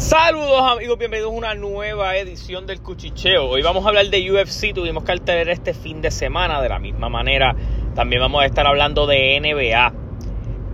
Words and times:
Saludos 0.00 0.62
amigos, 0.62 0.96
bienvenidos 0.96 1.30
a 1.30 1.36
una 1.36 1.54
nueva 1.54 2.16
edición 2.16 2.66
del 2.66 2.80
Cuchicheo. 2.80 3.50
Hoy 3.50 3.60
vamos 3.60 3.84
a 3.84 3.88
hablar 3.88 4.06
de 4.06 4.32
UFC, 4.32 4.72
tuvimos 4.74 5.04
que 5.04 5.12
alterar 5.12 5.50
este 5.50 5.74
fin 5.74 6.00
de 6.00 6.10
semana 6.10 6.62
de 6.62 6.70
la 6.70 6.78
misma 6.78 7.10
manera. 7.10 7.54
También 7.94 8.22
vamos 8.22 8.42
a 8.42 8.46
estar 8.46 8.66
hablando 8.66 9.06
de 9.06 9.38
NBA. 9.38 9.92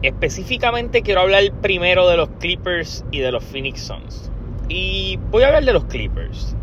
Específicamente 0.02 1.02
quiero 1.02 1.22
hablar 1.22 1.42
primero 1.60 2.08
de 2.08 2.16
los 2.16 2.28
Clippers 2.38 3.04
y 3.10 3.18
de 3.18 3.32
los 3.32 3.42
Phoenix 3.42 3.80
Suns. 3.80 4.30
Y 4.68 5.18
voy 5.32 5.42
a 5.42 5.48
hablar 5.48 5.64
de 5.64 5.72
los 5.72 5.86
Clippers. 5.86 6.54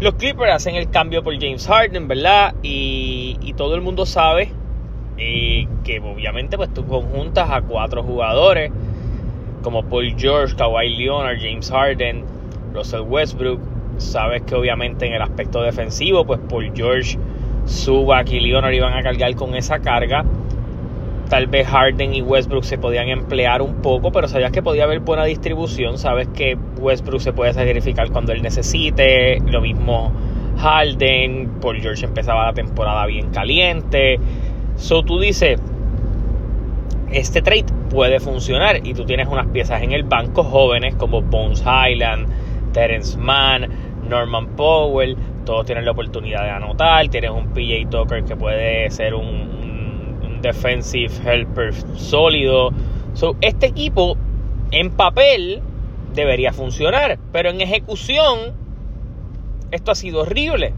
Los 0.00 0.14
Clippers 0.14 0.54
hacen 0.54 0.74
el 0.74 0.90
cambio 0.90 1.22
por 1.22 1.32
James 1.34 1.64
Harden, 1.68 2.08
¿verdad? 2.08 2.56
Y, 2.64 3.36
y 3.40 3.52
todo 3.52 3.76
el 3.76 3.82
mundo 3.82 4.04
sabe 4.04 4.52
eh, 5.16 5.68
que 5.84 6.00
obviamente 6.00 6.56
pues 6.56 6.74
tú 6.74 6.84
conjuntas 6.86 7.48
a 7.50 7.62
cuatro 7.62 8.02
jugadores 8.02 8.72
como 9.62 9.82
Paul 9.84 10.14
George, 10.16 10.54
Kawhi 10.56 10.96
Leonard, 10.96 11.38
James 11.40 11.70
Harden, 11.70 12.24
Russell 12.74 13.02
Westbrook. 13.02 13.60
Sabes 13.98 14.42
que 14.42 14.54
obviamente 14.54 15.06
en 15.06 15.14
el 15.14 15.22
aspecto 15.22 15.62
defensivo, 15.62 16.24
pues 16.24 16.40
Paul 16.48 16.72
George, 16.74 17.18
Zubac 17.66 18.30
y 18.30 18.40
Leonard 18.40 18.72
iban 18.72 18.92
a 18.94 19.02
cargar 19.02 19.34
con 19.34 19.54
esa 19.54 19.78
carga. 19.78 20.24
Tal 21.28 21.46
vez 21.46 21.66
Harden 21.66 22.14
y 22.14 22.20
Westbrook 22.20 22.64
se 22.64 22.76
podían 22.76 23.08
emplear 23.08 23.62
un 23.62 23.76
poco, 23.76 24.12
pero 24.12 24.28
sabías 24.28 24.52
que 24.52 24.62
podía 24.62 24.84
haber 24.84 25.00
buena 25.00 25.24
distribución. 25.24 25.96
Sabes 25.96 26.28
que 26.28 26.58
Westbrook 26.78 27.20
se 27.20 27.32
puede 27.32 27.54
sacrificar 27.54 28.10
cuando 28.10 28.32
él 28.32 28.42
necesite. 28.42 29.38
Lo 29.46 29.60
mismo 29.60 30.12
Harden. 30.58 31.60
Paul 31.60 31.80
George 31.80 32.04
empezaba 32.04 32.46
la 32.46 32.52
temporada 32.52 33.06
bien 33.06 33.30
caliente. 33.30 34.18
So 34.76 35.02
tú 35.02 35.18
dices, 35.20 35.60
este 37.12 37.42
trade 37.42 37.66
puede 37.90 38.20
funcionar 38.20 38.86
y 38.86 38.94
tú 38.94 39.04
tienes 39.04 39.28
unas 39.28 39.46
piezas 39.48 39.82
en 39.82 39.92
el 39.92 40.02
banco 40.02 40.42
jóvenes 40.42 40.94
como 40.94 41.20
Bones 41.22 41.62
Highland, 41.62 42.72
Terence 42.72 43.18
Mann, 43.18 43.68
Norman 44.08 44.48
Powell, 44.56 45.16
todos 45.44 45.66
tienen 45.66 45.84
la 45.84 45.92
oportunidad 45.92 46.42
de 46.44 46.50
anotar, 46.50 47.08
tienes 47.08 47.30
un 47.30 47.48
PJ 47.48 47.90
Tucker 47.90 48.24
que 48.24 48.36
puede 48.36 48.90
ser 48.90 49.14
un, 49.14 49.50
defensive 50.40 51.12
helper 51.24 51.72
sólido. 51.94 52.70
So, 53.14 53.36
este 53.42 53.66
equipo 53.66 54.16
en 54.72 54.90
papel 54.90 55.62
debería 56.14 56.52
funcionar, 56.52 57.18
pero 57.30 57.50
en 57.50 57.60
ejecución 57.60 58.52
esto 59.70 59.92
ha 59.92 59.94
sido 59.94 60.22
horrible. 60.22 60.74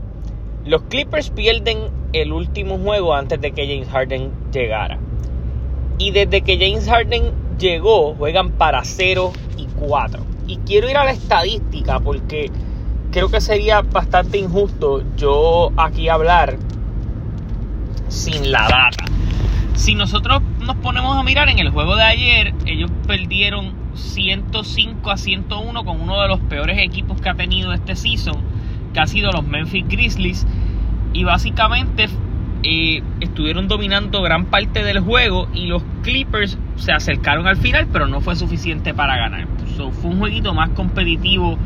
Los 0.67 0.83
Clippers 0.83 1.31
pierden 1.31 1.79
el 2.13 2.33
último 2.33 2.79
juego 2.79 3.15
antes 3.15 3.41
de 3.41 3.53
que 3.53 3.67
James 3.67 3.89
Harden 3.89 4.31
llegara. 4.53 4.99
Y 5.99 6.11
desde 6.11 6.43
que 6.43 6.59
James 6.59 6.89
Harden 6.89 7.33
llegó, 7.59 8.15
juegan 8.15 8.53
para 8.53 8.85
0 8.85 9.33
y 9.57 9.67
4. 9.67 10.23
Y 10.47 10.57
quiero 10.59 10.89
ir 10.89 10.97
a 10.97 11.05
la 11.05 11.13
estadística 11.13 12.01
porque 12.01 12.51
creo 13.11 13.31
que 13.31 13.41
sería 13.41 13.83
bastante 13.83 14.39
injusto 14.39 15.03
yo 15.17 15.71
aquí 15.77 16.09
hablar 16.09 16.59
sin 18.09 18.51
la 18.51 18.63
data. 18.63 19.05
Si 19.75 19.95
nosotros 19.95 20.43
nos 20.61 20.77
ponemos 20.77 21.17
a 21.17 21.23
mirar 21.23 21.49
en 21.49 21.59
el 21.59 21.71
juego 21.71 21.97
de 21.97 22.05
ayer, 22.05 22.55
ellos 22.67 22.91
perdieron 23.07 23.73
105 23.95 25.11
a 25.11 25.17
101 25.17 25.85
con 25.85 26.01
uno 26.01 26.21
de 26.23 26.29
los 26.29 26.41
peores 26.41 26.79
equipos 26.79 27.21
que 27.21 27.29
ha 27.29 27.35
tenido 27.35 27.73
este 27.73 27.97
season, 27.97 28.37
que 28.93 29.01
ha 29.01 29.07
sido 29.07 29.31
los 29.33 29.45
Memphis 29.45 29.87
Grizzlies. 29.89 30.47
Y 31.13 31.25
básicamente 31.25 32.09
eh, 32.67 33.03
estuvieron 33.21 33.69
dominando 33.69 34.23
gran 34.23 34.47
parte 34.47 34.83
del 34.83 35.01
juego 35.01 35.49
y 35.53 35.67
los 35.67 35.83
Clippers 36.03 36.59
se 36.77 36.93
acercaron 36.93 37.47
al 37.47 37.59
final, 37.59 37.89
pero 37.93 38.07
no 38.07 38.23
fue 38.23 38.37
suficiente 38.37 38.95
para 38.95 39.19
ganar. 39.19 39.47
fue 39.77 40.11
un 40.11 40.19
jueguito 40.19 40.55
más 40.55 40.71
competitivo 40.71 41.59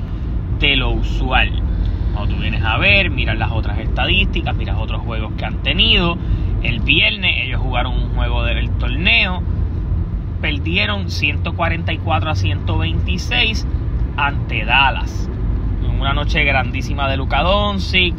de 0.58 0.74
lo 0.74 0.90
usual. 0.90 1.52
Cuando 2.12 2.34
tú 2.34 2.40
vienes 2.40 2.64
a 2.64 2.78
ver, 2.78 3.10
miras 3.10 3.38
las 3.38 3.52
otras 3.52 3.78
estadísticas, 3.78 4.56
miras 4.56 4.76
otros 4.76 5.02
juegos 5.02 5.32
que 5.38 5.44
han 5.44 5.62
tenido. 5.62 6.18
El 6.64 6.80
viernes 6.80 7.44
ellos 7.44 7.60
jugaron 7.60 7.94
un 7.94 8.08
juego 8.16 8.42
del 8.42 8.68
torneo, 8.70 9.40
perdieron 10.40 11.12
144 11.12 12.30
a 12.30 12.34
126 12.34 13.68
ante 14.16 14.64
Dallas. 14.64 15.30
Una 16.00 16.12
noche 16.12 16.42
grandísima 16.42 17.08
de 17.08 17.16
Luka 17.16 17.42
Doncic, 17.42 18.16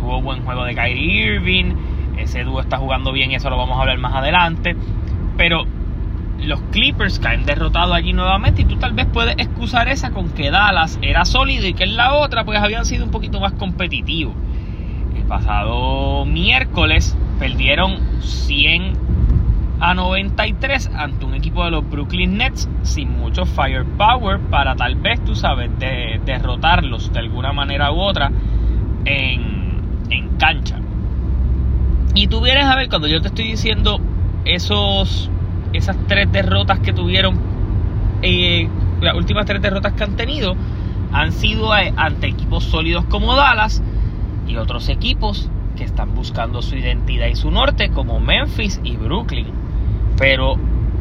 hubo 0.00 0.22
buen 0.22 0.44
juego 0.44 0.64
de 0.64 0.76
Kyrie 0.76 1.34
Irving 1.34 1.89
ese 2.22 2.44
dúo 2.44 2.60
está 2.60 2.78
jugando 2.78 3.12
bien, 3.12 3.32
eso 3.32 3.50
lo 3.50 3.56
vamos 3.56 3.78
a 3.78 3.80
hablar 3.80 3.98
más 3.98 4.14
adelante. 4.14 4.76
Pero 5.36 5.64
los 6.38 6.60
Clippers 6.70 7.18
caen 7.18 7.44
derrotados 7.44 7.94
allí 7.94 8.12
nuevamente 8.12 8.62
y 8.62 8.64
tú 8.64 8.76
tal 8.76 8.92
vez 8.92 9.06
puedes 9.06 9.34
excusar 9.38 9.88
esa 9.88 10.10
con 10.10 10.30
que 10.30 10.50
Dallas 10.50 10.98
era 11.02 11.24
sólido 11.24 11.66
y 11.66 11.74
que 11.74 11.84
en 11.84 11.96
la 11.96 12.14
otra 12.14 12.44
pues 12.44 12.60
habían 12.60 12.84
sido 12.84 13.04
un 13.04 13.10
poquito 13.10 13.40
más 13.40 13.52
competitivos. 13.52 14.34
El 15.16 15.24
pasado 15.24 16.24
miércoles 16.24 17.16
perdieron 17.38 18.22
100 18.22 19.10
a 19.80 19.94
93 19.94 20.90
ante 20.94 21.24
un 21.24 21.34
equipo 21.34 21.64
de 21.64 21.70
los 21.70 21.88
Brooklyn 21.88 22.36
Nets 22.36 22.68
sin 22.82 23.18
mucho 23.18 23.46
firepower 23.46 24.38
para 24.38 24.76
tal 24.76 24.96
vez, 24.96 25.24
tú 25.24 25.34
sabes, 25.34 25.70
de, 25.78 26.20
derrotarlos 26.24 27.12
de 27.12 27.18
alguna 27.18 27.52
manera 27.52 27.90
u 27.90 27.98
otra 27.98 28.30
en, 29.06 29.80
en 30.10 30.36
cancha. 30.36 30.78
Y 32.14 32.26
tú 32.26 32.40
vienes 32.40 32.66
a 32.66 32.76
ver 32.76 32.88
cuando 32.88 33.08
yo 33.08 33.20
te 33.20 33.28
estoy 33.28 33.46
diciendo 33.46 34.00
esos, 34.44 35.30
esas 35.72 35.96
tres 36.08 36.30
derrotas 36.32 36.80
que 36.80 36.92
tuvieron, 36.92 37.40
eh, 38.22 38.68
las 39.00 39.14
últimas 39.14 39.46
tres 39.46 39.62
derrotas 39.62 39.92
que 39.92 40.04
han 40.04 40.16
tenido, 40.16 40.56
han 41.12 41.32
sido 41.32 41.72
ante 41.72 42.28
equipos 42.28 42.64
sólidos 42.64 43.04
como 43.06 43.34
Dallas 43.34 43.82
y 44.46 44.56
otros 44.56 44.88
equipos 44.88 45.48
que 45.76 45.84
están 45.84 46.14
buscando 46.14 46.62
su 46.62 46.76
identidad 46.76 47.26
y 47.26 47.36
su 47.36 47.50
norte 47.50 47.90
como 47.90 48.20
Memphis 48.20 48.80
y 48.82 48.96
Brooklyn. 48.96 49.46
Pero 50.18 50.56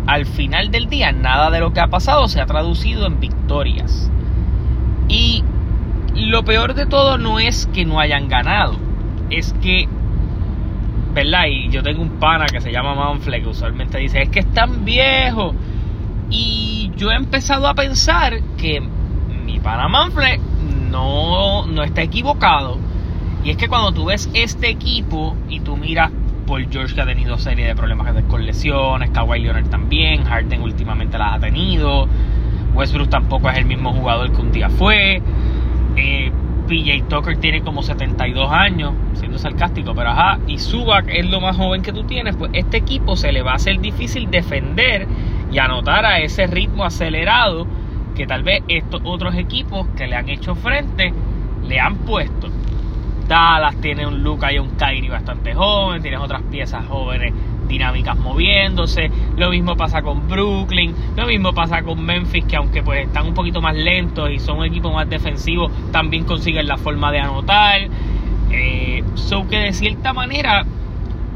al 0.05 0.25
final 0.25 0.71
del 0.71 0.89
día 0.89 1.11
nada 1.11 1.51
de 1.51 1.59
lo 1.59 1.73
que 1.73 1.79
ha 1.79 1.87
pasado 1.87 2.27
se 2.27 2.39
ha 2.41 2.45
traducido 2.45 3.07
en 3.07 3.19
victorias. 3.19 4.11
Y 5.07 5.43
lo 6.15 6.43
peor 6.43 6.75
de 6.75 6.85
todo 6.85 7.17
no 7.17 7.39
es 7.39 7.67
que 7.73 7.85
no 7.85 7.99
hayan 7.99 8.27
ganado, 8.27 8.75
es 9.29 9.53
que 9.53 9.87
¿verdad? 11.13 11.45
Y 11.47 11.69
yo 11.69 11.83
tengo 11.83 12.01
un 12.01 12.19
pana 12.19 12.45
que 12.45 12.61
se 12.61 12.71
llama 12.71 12.95
Manfle 12.95 13.41
que 13.41 13.47
usualmente 13.47 13.97
dice, 13.97 14.21
es 14.21 14.29
que 14.29 14.39
es 14.39 14.53
tan 14.53 14.85
viejo. 14.85 15.53
Y 16.29 16.91
yo 16.95 17.11
he 17.11 17.15
empezado 17.15 17.67
a 17.67 17.73
pensar 17.73 18.39
que 18.57 18.81
mi 19.45 19.59
pana 19.59 19.87
Manfle 19.87 20.39
no, 20.89 21.65
no 21.65 21.83
está 21.83 22.01
equivocado. 22.01 22.77
Y 23.43 23.51
es 23.51 23.57
que 23.57 23.67
cuando 23.67 23.91
tú 23.91 24.05
ves 24.05 24.29
este 24.33 24.69
equipo 24.69 25.35
y 25.47 25.61
tú 25.61 25.77
miras 25.77 26.11
por 26.45 26.67
George 26.69 26.95
que 26.95 27.01
ha 27.01 27.05
tenido 27.05 27.37
serie 27.37 27.67
de 27.67 27.75
problemas 27.75 28.11
con 28.23 28.45
lesiones, 28.45 29.11
Kawhi 29.11 29.39
Leonard 29.39 29.69
también, 29.69 30.25
Harden 30.25 30.61
últimamente 30.61 31.17
las 31.17 31.35
ha 31.35 31.39
tenido, 31.39 32.07
Westbrook 32.73 33.09
tampoco 33.09 33.49
es 33.49 33.57
el 33.57 33.65
mismo 33.65 33.93
jugador 33.93 34.31
que 34.31 34.41
un 34.41 34.51
día 34.51 34.69
fue. 34.69 35.21
Eh, 35.95 36.31
PJ 36.69 37.05
Tucker 37.09 37.37
tiene 37.37 37.61
como 37.61 37.81
72 37.81 38.51
años, 38.51 38.93
siendo 39.15 39.39
sarcástico, 39.39 39.95
pero 39.95 40.11
ajá, 40.11 40.39
y 40.47 40.59
Zubac 40.59 41.09
es 41.09 41.27
lo 41.27 41.41
más 41.41 41.57
joven 41.57 41.81
que 41.81 41.91
tú 41.91 42.03
tienes, 42.03 42.35
pues 42.35 42.51
este 42.53 42.77
equipo 42.77 43.15
se 43.15 43.31
le 43.31 43.41
va 43.41 43.53
a 43.53 43.55
hacer 43.55 43.79
difícil 43.79 44.29
defender 44.29 45.07
y 45.51 45.57
anotar 45.57 46.05
a 46.05 46.19
ese 46.19 46.45
ritmo 46.45 46.85
acelerado 46.85 47.65
que 48.15 48.27
tal 48.27 48.43
vez 48.43 48.61
estos 48.67 49.01
otros 49.03 49.33
equipos 49.35 49.87
que 49.97 50.07
le 50.07 50.15
han 50.15 50.29
hecho 50.29 50.53
frente 50.53 51.11
le 51.67 51.79
han 51.79 51.95
puesto. 51.97 52.49
Dallas 53.27 53.75
tiene 53.81 54.05
un 54.05 54.21
Luca 54.23 54.53
y 54.53 54.59
un 54.59 54.69
Kyrie 54.71 55.09
bastante 55.09 55.55
joven, 55.55 56.01
tienes 56.01 56.19
otras 56.19 56.43
piezas 56.43 56.85
jóvenes 56.85 57.33
dinámicas 57.69 58.17
moviéndose. 58.17 59.09
Lo 59.37 59.51
mismo 59.51 59.77
pasa 59.77 60.01
con 60.01 60.27
Brooklyn, 60.27 60.93
lo 61.15 61.25
mismo 61.25 61.53
pasa 61.53 61.81
con 61.83 62.03
Memphis, 62.03 62.43
que 62.43 62.57
aunque 62.57 62.83
pues 62.83 63.07
están 63.07 63.27
un 63.27 63.33
poquito 63.33 63.61
más 63.61 63.75
lentos 63.75 64.29
y 64.29 64.39
son 64.39 64.57
un 64.57 64.65
equipo 64.65 64.91
más 64.91 65.09
defensivo, 65.09 65.69
también 65.93 66.25
consiguen 66.25 66.67
la 66.67 66.77
forma 66.77 67.11
de 67.13 67.19
anotar. 67.19 67.81
Eh, 68.51 69.03
so 69.13 69.47
que 69.47 69.57
de 69.57 69.73
cierta 69.73 70.11
manera 70.11 70.65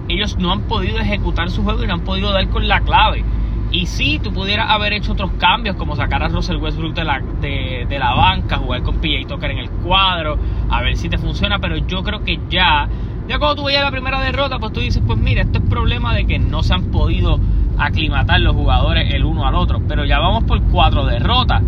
ellos 0.09 0.37
no 0.37 0.51
han 0.51 0.61
podido 0.63 0.99
ejecutar 0.99 1.49
su 1.49 1.63
juego 1.63 1.83
y 1.83 1.87
no 1.87 1.93
han 1.93 2.01
podido 2.01 2.33
dar 2.33 2.49
con 2.49 2.67
la 2.67 2.81
clave. 2.81 3.23
Y 3.71 3.87
si 3.87 4.19
tú 4.19 4.31
pudieras 4.31 4.69
haber 4.69 4.93
hecho 4.93 5.13
otros 5.13 5.31
cambios, 5.39 5.75
como 5.77 5.95
sacar 5.95 6.21
a 6.21 6.27
Russell 6.27 6.57
Westbrook 6.57 6.93
de 6.93 7.03
la, 7.03 7.21
de, 7.41 7.87
de 7.89 7.99
la 7.99 8.13
banca, 8.13 8.57
jugar 8.57 8.83
con 8.83 8.97
PJ 8.97 9.27
Tucker 9.27 9.49
en 9.49 9.57
el 9.57 9.69
cuadro, 9.69 10.37
a 10.69 10.81
ver 10.81 10.95
si 10.95 11.09
te 11.09 11.17
funciona, 11.17 11.57
pero 11.57 11.77
yo 11.77 12.03
creo 12.03 12.23
que 12.23 12.39
ya 12.49 12.87
ya 13.27 13.39
cuando 13.39 13.55
tú 13.55 13.63
veías 13.65 13.83
la 13.83 13.91
primera 13.91 14.19
derrota, 14.21 14.59
pues 14.59 14.73
tú 14.73 14.79
dices, 14.81 15.01
pues 15.05 15.17
mira, 15.17 15.41
esto 15.41 15.59
es 15.59 15.69
problema 15.69 16.13
de 16.13 16.25
que 16.25 16.39
no 16.39 16.63
se 16.63 16.73
han 16.73 16.85
podido 16.85 17.39
aclimatar 17.77 18.39
los 18.41 18.55
jugadores 18.55 19.13
el 19.13 19.23
uno 19.23 19.45
al 19.47 19.55
otro. 19.55 19.81
Pero 19.87 20.05
ya 20.05 20.19
vamos 20.19 20.43
por 20.43 20.61
cuatro 20.63 21.05
derrotas. 21.05 21.61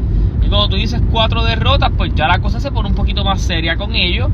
Y 0.44 0.48
cuando 0.48 0.69
tú 0.69 0.75
dices 0.75 1.02
cuatro 1.12 1.44
derrotas, 1.44 1.92
pues 1.98 2.13
ya 2.13 2.28
la 2.28 2.40
cosa 2.40 2.60
se 2.60 2.72
pone 2.72 2.90
un 2.90 2.96
poquito 2.96 3.24
más 3.24 3.42
seria 3.42 3.78
con 3.78 3.96
ellos. 3.96 4.30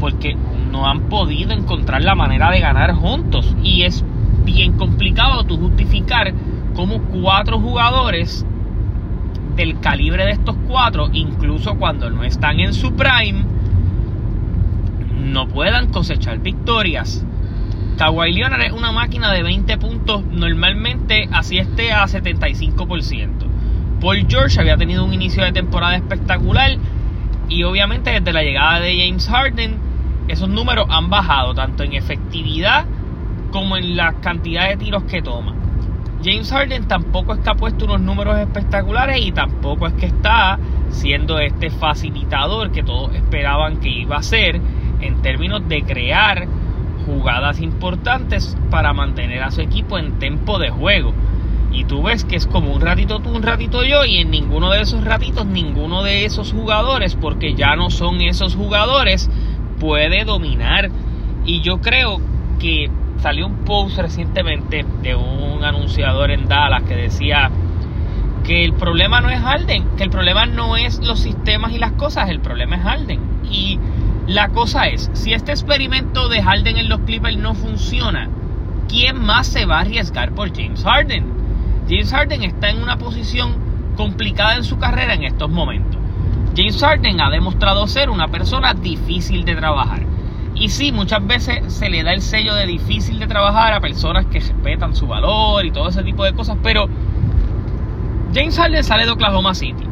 Porque 0.00 0.36
no 0.70 0.86
han 0.88 1.08
podido 1.08 1.52
encontrar 1.52 2.02
la 2.02 2.14
manera 2.14 2.50
de 2.50 2.60
ganar 2.60 2.94
juntos. 2.94 3.54
Y 3.62 3.82
es 3.82 4.04
bien 4.44 4.72
complicado 4.72 5.44
tú 5.44 5.56
justificar 5.56 6.32
cómo 6.74 7.00
cuatro 7.02 7.60
jugadores 7.60 8.44
del 9.56 9.78
calibre 9.80 10.24
de 10.24 10.32
estos 10.32 10.56
cuatro, 10.66 11.10
incluso 11.12 11.76
cuando 11.76 12.08
no 12.10 12.24
están 12.24 12.60
en 12.60 12.72
su 12.72 12.94
prime, 12.94 13.44
no 15.20 15.48
puedan 15.48 15.90
cosechar 15.90 16.38
victorias. 16.38 17.24
Kawhi 17.98 18.32
Leonard 18.32 18.62
es 18.62 18.72
una 18.72 18.92
máquina 18.92 19.32
de 19.32 19.42
20 19.42 19.76
puntos, 19.78 20.24
normalmente 20.24 21.28
así 21.32 21.58
esté 21.58 21.92
a 21.92 22.04
75%. 22.04 23.50
Paul 24.00 24.26
George 24.26 24.58
había 24.58 24.76
tenido 24.78 25.04
un 25.04 25.12
inicio 25.12 25.44
de 25.44 25.52
temporada 25.52 25.96
espectacular 25.96 26.78
y 27.48 27.62
obviamente 27.64 28.10
desde 28.10 28.32
la 28.32 28.42
llegada 28.42 28.80
de 28.80 28.96
James 28.96 29.28
Harden 29.28 29.78
esos 30.28 30.48
números 30.48 30.86
han 30.88 31.10
bajado 31.10 31.54
tanto 31.54 31.82
en 31.82 31.92
efectividad 31.92 32.86
como 33.50 33.76
en 33.76 33.96
la 33.96 34.14
cantidad 34.20 34.68
de 34.68 34.76
tiros 34.76 35.02
que 35.04 35.20
toma. 35.20 35.54
James 36.22 36.50
Harden 36.50 36.86
tampoco 36.86 37.32
es 37.32 37.40
que 37.40 37.50
ha 37.50 37.54
puesto 37.54 37.86
unos 37.86 38.00
números 38.00 38.38
espectaculares 38.38 39.24
y 39.24 39.32
tampoco 39.32 39.86
es 39.86 39.94
que 39.94 40.06
está 40.06 40.58
siendo 40.90 41.38
este 41.38 41.70
facilitador 41.70 42.70
que 42.72 42.82
todos 42.82 43.14
esperaban 43.14 43.80
que 43.80 43.88
iba 43.88 44.16
a 44.16 44.22
ser 44.22 44.60
en 45.00 45.22
términos 45.22 45.68
de 45.68 45.82
crear 45.82 46.46
jugadas 47.06 47.60
importantes 47.60 48.56
para 48.70 48.92
mantener 48.92 49.42
a 49.42 49.50
su 49.50 49.60
equipo 49.60 49.98
en 49.98 50.18
tempo 50.18 50.58
de 50.58 50.70
juego. 50.70 51.12
Y 51.72 51.84
tú 51.84 52.02
ves 52.02 52.24
que 52.24 52.36
es 52.36 52.46
como 52.46 52.72
un 52.72 52.80
ratito 52.80 53.20
tú, 53.20 53.30
un 53.30 53.42
ratito 53.42 53.84
yo, 53.84 54.04
y 54.04 54.18
en 54.18 54.30
ninguno 54.30 54.70
de 54.70 54.80
esos 54.80 55.04
ratitos, 55.04 55.46
ninguno 55.46 56.02
de 56.02 56.24
esos 56.24 56.52
jugadores, 56.52 57.14
porque 57.14 57.54
ya 57.54 57.76
no 57.76 57.90
son 57.90 58.20
esos 58.20 58.56
jugadores, 58.56 59.30
puede 59.78 60.24
dominar. 60.24 60.90
Y 61.44 61.60
yo 61.60 61.80
creo 61.80 62.20
que 62.58 62.90
salió 63.22 63.46
un 63.46 63.64
post 63.64 63.98
recientemente 63.98 64.84
de 65.02 65.14
un 65.14 65.62
anunciador 65.62 66.30
en 66.30 66.48
Dallas 66.48 66.82
que 66.84 66.96
decía 66.96 67.50
que 68.44 68.64
el 68.64 68.72
problema 68.72 69.20
no 69.20 69.30
es 69.30 69.40
Harden, 69.40 69.96
que 69.96 70.02
el 70.02 70.10
problema 70.10 70.46
no 70.46 70.76
es 70.76 70.98
los 71.06 71.20
sistemas 71.20 71.72
y 71.72 71.78
las 71.78 71.92
cosas, 71.92 72.30
el 72.30 72.40
problema 72.40 72.76
es 72.76 72.82
Harden. 72.82 73.20
Y 73.50 73.78
la 74.26 74.48
cosa 74.48 74.86
es, 74.86 75.10
si 75.12 75.32
este 75.32 75.52
experimento 75.52 76.28
de 76.28 76.42
Harden 76.42 76.76
en 76.76 76.88
los 76.88 77.00
Clippers 77.00 77.36
no 77.36 77.54
funciona, 77.54 78.28
¿quién 78.88 79.24
más 79.24 79.46
se 79.46 79.66
va 79.66 79.78
a 79.78 79.80
arriesgar 79.80 80.32
por 80.32 80.54
James 80.54 80.84
Harden? 80.84 81.24
James 81.88 82.12
Harden 82.12 82.42
está 82.42 82.70
en 82.70 82.82
una 82.82 82.98
posición 82.98 83.54
complicada 83.96 84.56
en 84.56 84.64
su 84.64 84.78
carrera 84.78 85.14
en 85.14 85.24
estos 85.24 85.50
momentos. 85.50 86.00
James 86.56 86.80
Harden 86.80 87.20
ha 87.20 87.30
demostrado 87.30 87.86
ser 87.86 88.10
una 88.10 88.28
persona 88.28 88.74
difícil 88.74 89.44
de 89.44 89.56
trabajar. 89.56 90.02
Y 90.54 90.68
sí, 90.68 90.92
muchas 90.92 91.26
veces 91.26 91.72
se 91.72 91.88
le 91.88 92.02
da 92.02 92.12
el 92.12 92.22
sello 92.22 92.54
de 92.54 92.66
difícil 92.66 93.18
de 93.18 93.26
trabajar 93.26 93.72
a 93.72 93.80
personas 93.80 94.26
que 94.26 94.40
respetan 94.40 94.94
su 94.94 95.06
valor 95.06 95.64
y 95.64 95.70
todo 95.70 95.88
ese 95.88 96.02
tipo 96.02 96.24
de 96.24 96.34
cosas, 96.34 96.58
pero 96.62 96.88
James 98.34 98.56
Harden 98.56 98.84
sale 98.84 99.06
de 99.06 99.10
Oklahoma 99.10 99.54
City. 99.54 99.84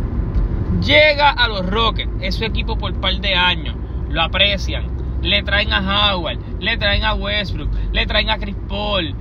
Llega 0.84 1.30
a 1.30 1.48
los 1.48 1.64
Rockets, 1.66 2.10
es 2.20 2.34
su 2.34 2.44
equipo 2.44 2.76
por 2.76 2.92
un 2.92 3.00
par 3.00 3.14
de 3.18 3.34
años, 3.34 3.74
lo 4.10 4.22
aprecian, 4.22 4.84
le 5.22 5.42
traen 5.42 5.72
a 5.72 6.12
Howard, 6.14 6.38
le 6.60 6.76
traen 6.76 7.04
a 7.04 7.14
Westbrook, 7.14 7.70
le 7.92 8.06
traen 8.06 8.30
a 8.30 8.38
Chris 8.38 8.56
Paul, 8.68 9.14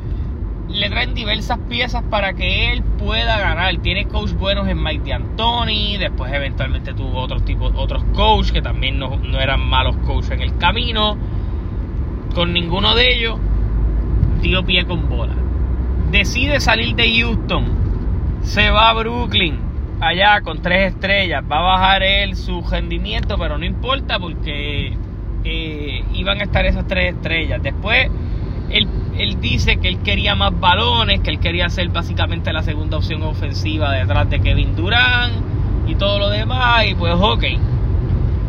le 0.69 0.89
traen 0.89 1.13
diversas 1.13 1.59
piezas 1.69 2.03
para 2.09 2.33
que 2.33 2.71
él 2.71 2.83
pueda 2.83 3.37
ganar. 3.39 3.77
Tiene 3.77 4.07
coach 4.07 4.31
buenos 4.31 4.67
en 4.67 4.81
Mike 4.81 5.09
D'Antoni, 5.09 5.97
después 5.97 6.31
eventualmente 6.31 6.93
tuvo 6.93 7.19
otros 7.19 7.43
tipos, 7.45 7.71
otros 7.75 8.03
coaches 8.13 8.51
que 8.51 8.61
también 8.61 8.99
no, 8.99 9.17
no 9.17 9.39
eran 9.39 9.61
malos 9.61 9.95
coaches 9.97 10.31
en 10.31 10.41
el 10.41 10.57
camino. 10.57 11.17
Con 12.35 12.53
ninguno 12.53 12.93
de 12.95 13.15
ellos 13.15 13.39
dio 14.41 14.63
pie 14.65 14.85
con 14.85 15.09
bola. 15.09 15.35
Decide 16.11 16.59
salir 16.59 16.95
de 16.95 17.19
Houston, 17.19 17.65
se 18.41 18.69
va 18.69 18.89
a 18.89 18.93
Brooklyn, 18.93 19.59
allá 19.99 20.41
con 20.41 20.61
tres 20.61 20.93
estrellas. 20.93 21.43
Va 21.49 21.59
a 21.59 21.61
bajar 21.61 22.03
él 22.03 22.35
su 22.35 22.61
rendimiento, 22.61 23.37
pero 23.37 23.57
no 23.57 23.65
importa 23.65 24.19
porque 24.19 24.97
eh, 25.43 26.03
iban 26.13 26.39
a 26.39 26.43
estar 26.43 26.65
esas 26.65 26.87
tres 26.87 27.15
estrellas. 27.15 27.61
Después 27.61 28.09
él, 28.69 28.87
él, 29.17 29.39
dice 29.39 29.77
que 29.77 29.87
él 29.87 29.99
quería 29.99 30.35
más 30.35 30.57
balones, 30.59 31.21
que 31.21 31.29
él 31.29 31.39
quería 31.39 31.69
ser 31.69 31.89
básicamente 31.89 32.51
la 32.51 32.63
segunda 32.63 32.97
opción 32.97 33.23
ofensiva 33.23 33.91
detrás 33.93 34.29
de 34.29 34.39
Kevin 34.41 34.75
Durant 34.75 35.33
y 35.87 35.95
todo 35.95 36.19
lo 36.19 36.29
demás. 36.29 36.85
Y 36.87 36.95
pues, 36.95 37.13
ok, 37.17 37.43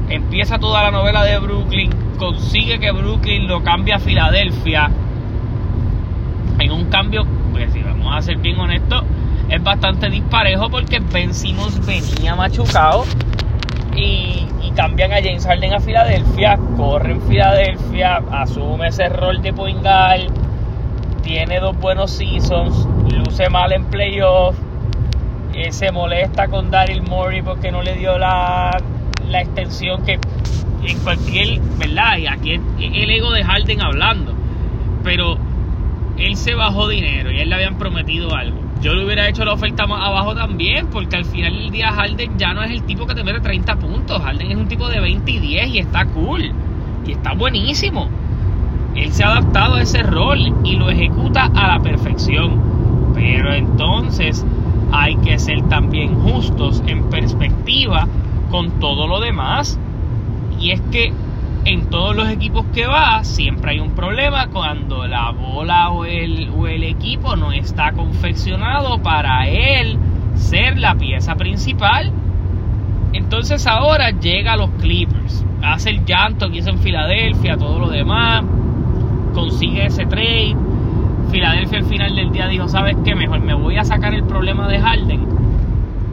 empieza 0.08 0.58
toda 0.58 0.82
la 0.82 0.90
novela 0.90 1.24
de 1.24 1.38
Brooklyn, 1.38 1.90
consigue 2.18 2.78
que 2.78 2.90
Brooklyn 2.90 3.46
lo 3.46 3.62
cambie 3.62 3.94
a 3.94 3.98
Filadelfia. 3.98 4.90
En 6.58 6.72
un 6.72 6.86
cambio, 6.86 7.24
pues 7.52 7.72
si 7.72 7.80
vamos 7.82 8.12
a 8.16 8.20
ser 8.20 8.38
bien 8.38 8.58
honestos, 8.58 9.04
es 9.48 9.62
bastante 9.62 10.10
disparejo 10.10 10.68
porque 10.68 11.00
Ben 11.00 11.32
Simmons 11.32 11.84
venía 11.86 12.34
machucado 12.34 13.04
y, 13.96 14.44
cambian 14.76 15.10
a 15.12 15.16
James 15.16 15.44
Harden 15.44 15.74
a 15.74 15.80
Filadelfia, 15.80 16.56
corre 16.76 17.10
en 17.10 17.22
Filadelfia, 17.22 18.22
asume 18.30 18.88
ese 18.88 19.08
rol 19.08 19.42
de 19.42 19.52
point 19.52 19.84
tiene 21.22 21.58
dos 21.58 21.76
buenos 21.78 22.12
seasons, 22.12 22.86
luce 23.12 23.50
mal 23.50 23.72
en 23.72 23.86
playoff, 23.86 24.54
eh, 25.52 25.72
se 25.72 25.90
molesta 25.90 26.46
con 26.46 26.70
Daryl 26.70 27.02
Morey 27.02 27.42
porque 27.42 27.72
no 27.72 27.82
le 27.82 27.96
dio 27.96 28.18
la, 28.18 28.70
la 29.28 29.40
extensión 29.40 30.04
que 30.04 30.20
en 30.84 30.98
cualquier, 31.00 31.58
¿verdad? 31.76 32.18
Y 32.18 32.28
aquí 32.28 32.52
es 32.54 32.60
el 32.78 33.10
ego 33.10 33.32
de 33.32 33.42
Harden 33.42 33.82
hablando, 33.82 34.32
pero 35.02 35.38
él 36.18 36.36
se 36.36 36.54
bajó 36.54 36.86
dinero 36.86 37.32
y 37.32 37.40
él 37.40 37.48
le 37.48 37.56
habían 37.56 37.78
prometido 37.78 38.32
algo 38.32 38.67
yo 38.80 38.94
le 38.94 39.04
hubiera 39.04 39.28
hecho 39.28 39.44
la 39.44 39.52
oferta 39.52 39.86
más 39.86 40.06
abajo 40.06 40.34
también, 40.34 40.86
porque 40.86 41.16
al 41.16 41.24
final 41.24 41.52
del 41.52 41.70
día 41.70 41.92
Harden 41.92 42.38
ya 42.38 42.54
no 42.54 42.62
es 42.62 42.70
el 42.70 42.82
tipo 42.84 43.06
que 43.06 43.14
te 43.14 43.24
mete 43.24 43.40
30 43.40 43.76
puntos. 43.76 44.22
Harden 44.22 44.50
es 44.50 44.56
un 44.56 44.68
tipo 44.68 44.88
de 44.88 45.00
20 45.00 45.30
y 45.30 45.38
10 45.38 45.68
y 45.68 45.78
está 45.78 46.06
cool. 46.06 46.52
Y 47.06 47.12
está 47.12 47.34
buenísimo. 47.34 48.08
Él 48.94 49.12
se 49.12 49.24
ha 49.24 49.30
adaptado 49.30 49.74
a 49.74 49.82
ese 49.82 50.02
rol 50.02 50.54
y 50.64 50.76
lo 50.76 50.90
ejecuta 50.90 51.46
a 51.46 51.68
la 51.68 51.80
perfección. 51.80 53.12
Pero 53.14 53.52
entonces 53.52 54.44
hay 54.92 55.16
que 55.16 55.38
ser 55.38 55.62
también 55.68 56.14
justos 56.14 56.82
en 56.86 57.10
perspectiva 57.10 58.06
con 58.50 58.78
todo 58.78 59.08
lo 59.08 59.20
demás. 59.20 59.78
Y 60.60 60.70
es 60.70 60.80
que 60.92 61.12
en 61.68 61.90
todos 61.90 62.16
los 62.16 62.30
equipos 62.30 62.64
que 62.72 62.86
va 62.86 63.22
siempre 63.24 63.72
hay 63.72 63.80
un 63.80 63.90
problema 63.90 64.48
cuando 64.48 65.06
la 65.06 65.30
bola 65.32 65.90
o 65.90 66.06
el, 66.06 66.50
o 66.56 66.66
el 66.66 66.82
equipo 66.82 67.36
no 67.36 67.52
está 67.52 67.92
confeccionado 67.92 69.02
para 69.02 69.46
él 69.46 69.98
ser 70.34 70.78
la 70.78 70.94
pieza 70.94 71.34
principal. 71.34 72.10
Entonces 73.12 73.66
ahora 73.66 74.12
llega 74.12 74.54
a 74.54 74.56
los 74.56 74.70
Clippers, 74.80 75.44
hace 75.62 75.90
el 75.90 76.06
llanto 76.06 76.50
que 76.50 76.58
hizo 76.58 76.70
en 76.70 76.78
Filadelfia, 76.78 77.58
todo 77.58 77.78
lo 77.78 77.90
demás, 77.90 78.44
consigue 79.34 79.84
ese 79.84 80.06
trade. 80.06 80.56
Filadelfia 81.30 81.80
al 81.80 81.84
final 81.84 82.16
del 82.16 82.32
día 82.32 82.46
dijo, 82.46 82.66
¿sabes 82.68 82.96
qué? 83.04 83.14
Mejor 83.14 83.40
me 83.40 83.52
voy 83.52 83.76
a 83.76 83.84
sacar 83.84 84.14
el 84.14 84.24
problema 84.24 84.68
de 84.68 84.80
Harden. 84.80 85.26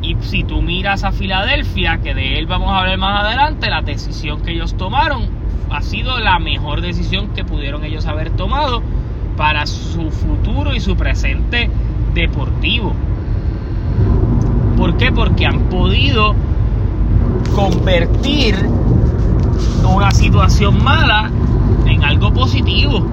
Y 0.01 0.17
si 0.19 0.43
tú 0.43 0.61
miras 0.61 1.05
a 1.05 1.13
Filadelfia, 1.13 1.99
que 1.99 2.13
de 2.13 2.37
él 2.39 2.45
vamos 2.45 2.71
a 2.71 2.79
hablar 2.79 2.97
más 2.97 3.23
adelante, 3.23 3.69
la 3.69 3.81
decisión 3.81 4.41
que 4.41 4.51
ellos 4.51 4.75
tomaron 4.75 5.44
ha 5.69 5.81
sido 5.81 6.19
la 6.19 6.39
mejor 6.39 6.81
decisión 6.81 7.29
que 7.29 7.43
pudieron 7.43 7.83
ellos 7.83 8.05
haber 8.05 8.29
tomado 8.31 8.81
para 9.37 9.65
su 9.65 10.11
futuro 10.11 10.73
y 10.73 10.79
su 10.79 10.95
presente 10.95 11.69
deportivo. 12.13 12.93
¿Por 14.77 14.97
qué? 14.97 15.11
Porque 15.11 15.45
han 15.45 15.69
podido 15.69 16.35
convertir 17.55 18.55
una 19.83 20.11
situación 20.11 20.83
mala 20.83 21.29
en 21.85 22.03
algo 22.03 22.33
positivo. 22.33 23.05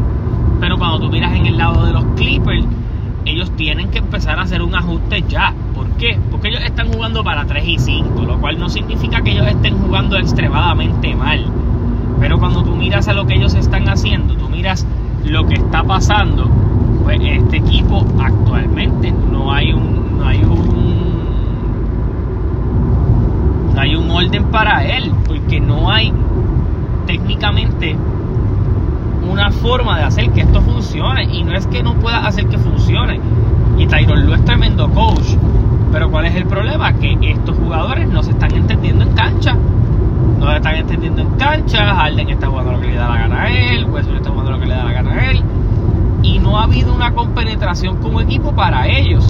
Pero 0.60 0.78
cuando 0.78 1.00
tú 1.00 1.10
miras 1.10 1.34
en 1.34 1.46
el 1.46 1.56
lado 1.56 1.84
de 1.84 1.92
los 1.92 2.04
Clippers, 2.16 2.64
ellos 3.24 3.50
tienen 3.56 3.90
que 3.90 3.98
empezar 3.98 4.38
a 4.38 4.42
hacer 4.42 4.62
un 4.62 4.74
ajuste 4.74 5.24
ya. 5.28 5.54
¿Por 5.74 5.88
qué? 5.92 6.18
Porque 6.30 6.48
ellos 6.48 6.62
están 6.62 6.92
jugando 6.92 7.22
para 7.22 7.46
3 7.46 7.64
y 7.66 7.78
5, 7.78 8.22
lo 8.22 8.38
cual 8.40 8.58
no 8.58 8.68
significa 8.68 9.22
que 9.22 9.32
ellos 9.32 9.46
estén 9.46 9.78
jugando 9.78 10.16
extremadamente 10.16 11.14
mal. 11.14 11.44
Pero 12.22 12.38
cuando 12.38 12.62
tú 12.62 12.76
miras 12.76 13.08
a 13.08 13.14
lo 13.14 13.26
que 13.26 13.34
ellos 13.34 13.52
están 13.54 13.88
haciendo, 13.88 14.36
tú 14.36 14.48
miras 14.48 14.86
lo 15.24 15.44
que 15.48 15.54
está 15.54 15.82
pasando, 15.82 16.48
pues 17.02 17.18
este 17.20 17.56
equipo 17.56 18.06
actualmente 18.16 19.10
no 19.10 19.52
hay 19.52 19.72
un 19.72 20.18
no 20.18 20.28
hay 20.28 20.44
un 20.44 21.22
no 23.74 23.80
hay 23.80 23.96
un 23.96 24.08
orden 24.08 24.44
para 24.52 24.84
él, 24.84 25.12
porque 25.26 25.58
no 25.58 25.90
hay 25.90 26.12
técnicamente 27.08 27.96
una 29.28 29.50
forma 29.50 29.98
de 29.98 30.04
hacer 30.04 30.30
que 30.30 30.42
esto 30.42 30.62
funcione 30.62 31.24
y 31.24 31.42
no 31.42 31.56
es 31.56 31.66
que 31.66 31.82
no 31.82 31.94
pueda 31.94 32.24
hacer 32.24 32.46
que 32.46 32.56
funcione. 32.56 33.18
Y 33.78 33.86
Tyron 33.88 34.26
Lu 34.26 34.34
es 34.34 34.44
tremendo 34.44 34.88
coach, 34.90 35.34
pero 35.90 36.08
¿cuál 36.08 36.26
es 36.26 36.36
el 36.36 36.46
problema? 36.46 36.92
Que 36.92 37.18
estos 37.20 37.58
jugadores 37.58 38.08
no 38.08 38.22
se 38.22 38.30
están 38.30 38.54
entendiendo 38.54 39.02
en 39.02 39.12
cancha 39.14 39.56
no 40.42 40.50
le 40.50 40.56
están 40.56 40.74
entendiendo 40.74 41.22
en 41.22 41.30
cancha, 41.36 42.01
Harden 42.12 42.28
está 42.28 42.48
jugando 42.48 42.72
lo 42.72 42.80
que 42.80 42.88
le 42.88 42.96
da 42.96 43.08
la 43.08 43.16
gana 43.16 43.42
a 43.42 43.50
él, 43.50 43.86
Westbrook 43.86 44.18
está 44.18 44.30
jugando 44.30 44.50
lo 44.50 44.60
que 44.60 44.66
le 44.66 44.74
da 44.74 44.84
la 44.84 44.92
gana 44.92 45.12
a 45.12 45.30
él, 45.30 45.42
y 46.22 46.38
no 46.40 46.58
ha 46.58 46.64
habido 46.64 46.94
una 46.94 47.12
compenetración 47.12 47.96
como 48.02 48.20
equipo 48.20 48.52
para 48.52 48.86
ellos. 48.86 49.26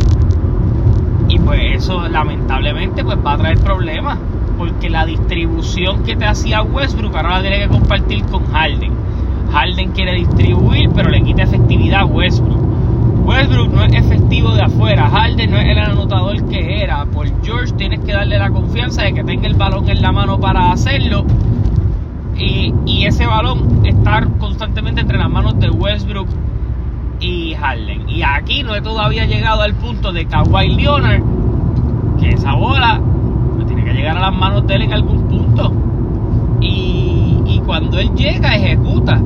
Y 1.29 1.39
pues 1.39 1.61
eso 1.77 2.09
lamentablemente 2.09 3.05
pues 3.05 3.19
va 3.25 3.35
a 3.35 3.39
traer 3.39 3.59
problemas. 3.59 4.19
Porque 4.59 4.91
la 4.91 5.07
distribución 5.07 6.03
que 6.03 6.15
te 6.15 6.27
hacía 6.27 6.62
Westbrook 6.62 7.17
ahora 7.17 7.37
la 7.37 7.41
tiene 7.41 7.61
que 7.61 7.69
compartir 7.69 8.25
con 8.25 8.45
Harden. 8.47 8.93
Harden 9.53 9.93
quiere 9.93 10.15
distribuir, 10.15 10.91
pero 10.91 11.09
le 11.09 11.23
quita 11.23 11.45
efectividad 11.45 12.01
a 12.01 12.05
Westbrook. 12.05 13.27
Westbrook 13.27 13.73
no 13.73 13.85
es 13.85 13.95
efectivo 13.95 14.55
de 14.55 14.62
afuera, 14.62 15.09
Harden 15.09 15.51
no 15.51 15.57
es 15.57 15.67
el 15.69 15.79
anotador 15.79 16.49
que 16.49 16.83
era. 16.83 17.07
Por 17.07 17.29
George 17.43 17.73
tienes 17.75 18.01
que 18.01 18.12
darle 18.12 18.39
la 18.39 18.51
confianza 18.51 19.03
de 19.03 19.15
que 19.15 19.25
tenga 19.25 19.47
el 19.47 19.55
balón 19.55 19.89
en 19.89 20.03
la 20.03 20.12
mano 20.12 20.39
para 20.39 20.73
hacerlo. 20.73 21.25
Y, 22.39 23.05
ese 23.07 23.27
balón 23.27 23.85
estar 23.85 24.29
constantemente 24.39 25.01
entre 25.01 25.19
las 25.19 25.29
manos 25.29 25.59
de 25.59 25.71
Westbrook 25.71 26.29
y 27.21 27.55
Harden. 27.55 28.09
Y 28.09 28.23
aquí 28.23 28.62
no 28.62 28.75
he 28.75 28.81
todavía 28.81 29.27
llegado 29.27 29.62
al 29.62 29.75
punto 29.75 30.12
de 30.12 30.27
Kawhi 30.27 30.75
Leonard, 30.75 31.23
que 32.21 32.31
esa 32.31 32.55
bola 32.55 33.01
tiene 33.67 33.85
que 33.85 33.93
llegar 33.93 34.17
a 34.17 34.21
las 34.21 34.35
manos 34.35 34.67
de 34.67 34.75
él 34.77 34.83
en 34.83 34.93
algún 34.93 35.29
punto. 35.29 35.73
Y, 36.61 37.61
cuando 37.67 37.99
él 37.99 38.11
llega, 38.15 38.55
ejecuta. 38.57 39.21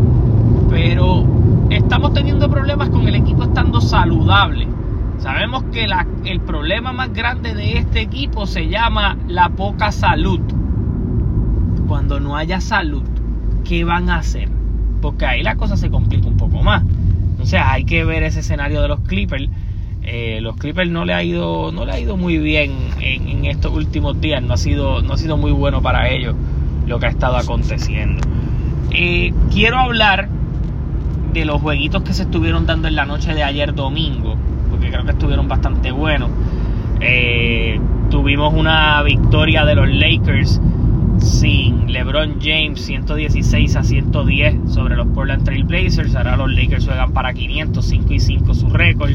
Pero 0.71 1.25
estamos 1.71 2.13
teniendo 2.13 2.49
problemas 2.49 2.91
con 2.91 3.07
el 3.09 3.15
equipo 3.15 3.45
estando 3.45 3.81
saludable. 3.81 4.69
Sabemos 5.19 5.65
que 5.73 5.87
el 6.25 6.41
problema 6.41 6.93
más 6.93 7.13
grande 7.13 7.55
de 7.55 7.79
este 7.79 8.03
equipo 8.03 8.47
se 8.47 8.69
llama 8.69 9.17
la 9.27 9.49
poca 9.49 9.91
salud. 9.91 10.41
Cuando 11.87 12.21
no 12.21 12.37
haya 12.37 12.61
salud, 12.61 13.03
¿qué 13.65 13.85
van 13.85 14.11
a 14.11 14.19
hacer? 14.19 14.49
Porque 15.01 15.27
ahí 15.27 15.43
la 15.43 15.57
cosa 15.57 15.77
se 15.77 15.91
complica 15.91 16.27
un 16.27 16.37
poco 16.37 16.63
más. 16.63 16.83
Sea, 17.47 17.71
hay 17.71 17.85
que 17.85 18.05
ver 18.05 18.25
ese 18.25 18.41
escenario 18.41 18.83
de 18.83 18.89
los 18.89 19.01
Clippers. 19.01 19.49
Eh, 20.03 20.41
los 20.43 20.57
Clippers 20.57 20.91
no 20.91 21.05
le 21.05 21.15
ha 21.15 21.23
ido, 21.23 21.71
no 21.71 21.85
le 21.85 21.93
ha 21.93 22.01
ido 22.01 22.17
muy 22.17 22.39
bien 22.39 22.73
en, 23.01 23.45
estos 23.45 23.73
últimos 23.73 24.21
días. 24.21 24.43
No 24.43 24.55
ha 24.55 24.57
sido, 24.57 25.01
no 25.03 25.13
ha 25.15 25.17
sido 25.17 25.37
muy 25.37 25.53
bueno 25.53 25.81
para 25.81 26.09
ellos 26.09 26.35
lo 26.89 26.99
que 26.99 27.07
ha 27.07 27.09
estado 27.11 27.37
aconteciendo. 27.37 28.21
Eh, 28.91 29.33
quiero 29.53 29.79
hablar 29.79 30.29
de 31.33 31.45
los 31.45 31.63
jueguitos 31.63 32.03
que 32.03 32.15
se 32.15 32.25
estuvieron 32.25 32.67
dando 32.67 32.89
en 32.89 32.97
la 32.97 33.07
noche 33.07 33.33
de 33.33 33.45
ayer 33.45 33.73
domingo, 33.73 34.37
porque 34.69 34.91
creo 34.91 35.05
que 35.05 35.13
estuvieron 35.13 35.47
bastante 35.47 35.93
buenos. 35.93 36.31
Eh, 37.01 37.79
tuvimos 38.11 38.55
una 38.55 39.01
victoria 39.03 39.65
de 39.65 39.77
los 39.77 39.89
Lakers 39.89 40.61
sin 41.19 41.93
LeBron 41.93 42.39
James 42.41 42.85
116 42.85 43.77
a 43.77 43.83
110 43.83 44.73
sobre 44.73 44.97
los 44.97 45.07
Portland 45.09 45.45
Trail 45.45 45.65
Blazers. 45.65 46.15
Ahora 46.15 46.37
los 46.37 46.53
Lakers 46.53 46.85
juegan 46.87 47.13
para 47.13 47.33
500, 47.33 47.85
5 47.85 48.13
y 48.13 48.21
5 48.21 48.55
su 48.55 48.69
récord. 48.69 49.13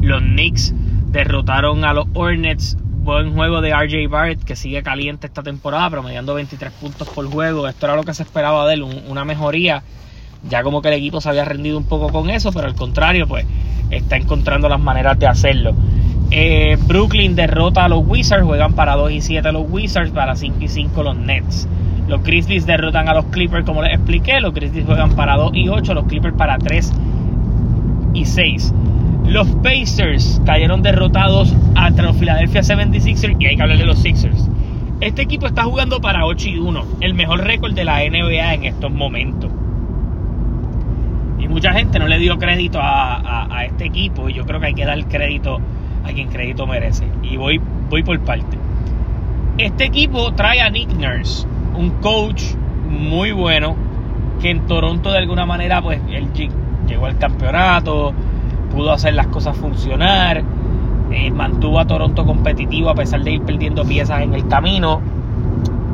Los 0.00 0.22
Knicks 0.22 0.74
derrotaron 1.10 1.84
a 1.84 1.92
los 1.92 2.06
Hornets. 2.14 2.76
Buen 3.02 3.34
juego 3.34 3.60
de 3.62 3.72
RJ 3.72 4.08
Barrett 4.08 4.44
que 4.44 4.56
sigue 4.56 4.82
caliente 4.82 5.26
esta 5.26 5.42
temporada, 5.42 5.88
promediando 5.88 6.34
23 6.34 6.72
puntos 6.72 7.08
por 7.08 7.26
juego. 7.26 7.66
Esto 7.66 7.86
era 7.86 7.96
lo 7.96 8.02
que 8.02 8.14
se 8.14 8.22
esperaba 8.22 8.66
de 8.68 8.74
él, 8.74 8.82
una 8.82 9.24
mejoría. 9.24 9.82
Ya 10.48 10.62
como 10.62 10.82
que 10.82 10.88
el 10.88 10.94
equipo 10.94 11.20
se 11.20 11.28
había 11.28 11.44
rendido 11.44 11.78
un 11.78 11.84
poco 11.84 12.10
con 12.10 12.30
eso, 12.30 12.52
pero 12.52 12.66
al 12.66 12.74
contrario, 12.74 13.26
pues 13.26 13.46
está 13.90 14.16
encontrando 14.16 14.68
las 14.68 14.80
maneras 14.80 15.18
de 15.18 15.26
hacerlo. 15.26 15.74
Eh, 16.32 16.78
Brooklyn 16.86 17.34
derrota 17.34 17.86
a 17.86 17.88
los 17.88 18.06
Wizards, 18.06 18.44
juegan 18.44 18.74
para 18.74 18.94
2 18.94 19.10
y 19.10 19.20
7 19.20 19.50
los 19.50 19.68
Wizards, 19.68 20.10
para 20.12 20.36
5 20.36 20.58
y 20.60 20.68
5 20.68 21.02
los 21.02 21.16
Nets. 21.16 21.68
Los 22.06 22.22
Grizzlies 22.22 22.66
derrotan 22.66 23.08
a 23.08 23.14
los 23.14 23.24
Clippers, 23.26 23.64
como 23.64 23.82
les 23.82 23.94
expliqué. 23.94 24.40
Los 24.40 24.54
Grizzlies 24.54 24.86
juegan 24.86 25.10
para 25.16 25.36
2 25.36 25.52
y 25.54 25.68
8, 25.68 25.94
los 25.94 26.04
Clippers 26.04 26.36
para 26.36 26.58
3 26.58 26.92
y 28.14 28.24
6. 28.24 28.74
Los 29.26 29.48
Pacers 29.56 30.40
cayeron 30.44 30.82
derrotados 30.82 31.54
ante 31.74 32.02
los 32.02 32.16
Philadelphia 32.16 32.62
76ers 32.62 33.36
y 33.38 33.46
hay 33.46 33.56
que 33.56 33.62
hablar 33.62 33.78
de 33.78 33.86
los 33.86 33.98
Sixers. 33.98 34.48
Este 35.00 35.22
equipo 35.22 35.46
está 35.46 35.64
jugando 35.64 36.00
para 36.00 36.26
8 36.26 36.48
y 36.48 36.58
1, 36.58 36.84
el 37.00 37.14
mejor 37.14 37.44
récord 37.44 37.74
de 37.74 37.84
la 37.84 38.00
NBA 38.00 38.54
en 38.54 38.64
estos 38.64 38.90
momentos. 38.90 39.50
Y 41.38 41.48
mucha 41.48 41.72
gente 41.72 41.98
no 41.98 42.06
le 42.06 42.18
dio 42.18 42.38
crédito 42.38 42.80
a, 42.80 43.46
a 43.56 43.64
este 43.64 43.86
equipo 43.86 44.28
y 44.28 44.34
yo 44.34 44.44
creo 44.44 44.60
que 44.60 44.66
hay 44.66 44.74
que 44.74 44.84
dar 44.84 45.02
crédito 45.06 45.60
a 46.10 46.14
quien 46.14 46.28
crédito 46.28 46.66
merece. 46.66 47.06
Y 47.22 47.36
voy, 47.36 47.60
voy 47.88 48.02
por 48.02 48.18
parte. 48.20 48.58
Este 49.58 49.84
equipo 49.84 50.32
trae 50.32 50.60
a 50.60 50.70
Nick 50.70 50.92
Nurse, 50.94 51.46
un 51.76 51.90
coach 52.00 52.42
muy 52.88 53.32
bueno, 53.32 53.76
que 54.40 54.50
en 54.50 54.66
Toronto 54.66 55.10
de 55.10 55.18
alguna 55.18 55.46
manera, 55.46 55.82
pues 55.82 56.00
él 56.10 56.28
llegó 56.86 57.06
al 57.06 57.18
campeonato, 57.18 58.12
pudo 58.74 58.92
hacer 58.92 59.14
las 59.14 59.26
cosas 59.26 59.56
funcionar, 59.56 60.42
eh, 61.10 61.30
mantuvo 61.30 61.78
a 61.78 61.86
Toronto 61.86 62.24
competitivo 62.24 62.88
a 62.90 62.94
pesar 62.94 63.22
de 63.22 63.32
ir 63.32 63.42
perdiendo 63.42 63.84
piezas 63.84 64.22
en 64.22 64.34
el 64.34 64.46
camino, 64.48 65.00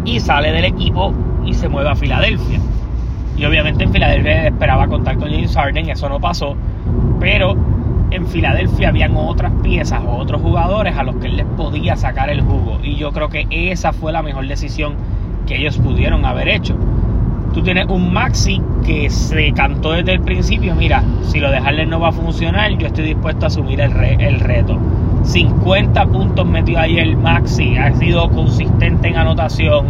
y 0.05 0.21
sale 0.21 0.53
del 0.53 0.65
equipo 0.65 1.13
y 1.45 1.53
se 1.53 1.69
mueve 1.69 1.91
a 1.91 1.97
Filadelfia. 1.97 2.61
Y 3.37 3.45
obviamente 3.45 3.85
en 3.85 3.93
Filadelfia 3.93 4.47
esperaba 4.47 4.87
contar 4.87 5.19
con 5.19 5.31
James 5.31 5.55
Harden, 5.55 5.91
eso 5.91 6.09
no 6.09 6.21
pasó, 6.21 6.55
pero 7.19 7.57
en 8.11 8.27
Filadelfia 8.27 8.89
habían 8.89 9.17
otras 9.17 9.53
piezas 9.63 10.01
o 10.07 10.17
otros 10.17 10.41
jugadores 10.41 10.97
a 10.97 11.03
los 11.03 11.17
que 11.17 11.27
él 11.27 11.37
les 11.37 11.47
podía 11.47 11.97
sacar 11.97 12.31
el 12.31 12.41
jugo. 12.41 12.79
Y 12.83 12.97
yo 12.97 13.13
creo 13.13 13.29
que 13.29 13.47
esa 13.51 13.93
fue 13.93 14.13
la 14.13 14.23
mejor 14.23 14.47
decisión 14.47 14.95
que 15.47 15.57
ellos 15.57 15.79
pudieron 15.79 16.25
haber 16.25 16.49
hecho. 16.49 16.77
Tú 17.53 17.63
tienes 17.63 17.87
un 17.89 18.13
Maxi 18.13 18.61
que 18.85 19.09
se 19.09 19.53
cantó 19.53 19.93
desde 19.93 20.13
el 20.13 20.21
principio, 20.21 20.75
mira, 20.75 21.03
si 21.23 21.41
lo 21.41 21.51
de 21.51 21.61
Harden 21.61 21.89
no 21.89 22.01
va 22.01 22.09
a 22.09 22.13
funcionar, 22.13 22.71
yo 22.77 22.87
estoy 22.87 23.07
dispuesto 23.07 23.47
a 23.47 23.49
asumir 23.49 23.81
el, 23.81 23.93
el 24.21 24.41
reto. 24.41 24.79
50 25.23 26.07
puntos 26.07 26.47
metió 26.47 26.79
ayer 26.79 27.17
Maxi, 27.17 27.77
ha 27.77 27.93
sido 27.95 28.29
consistente 28.31 29.09
en 29.09 29.17
anotación, 29.17 29.87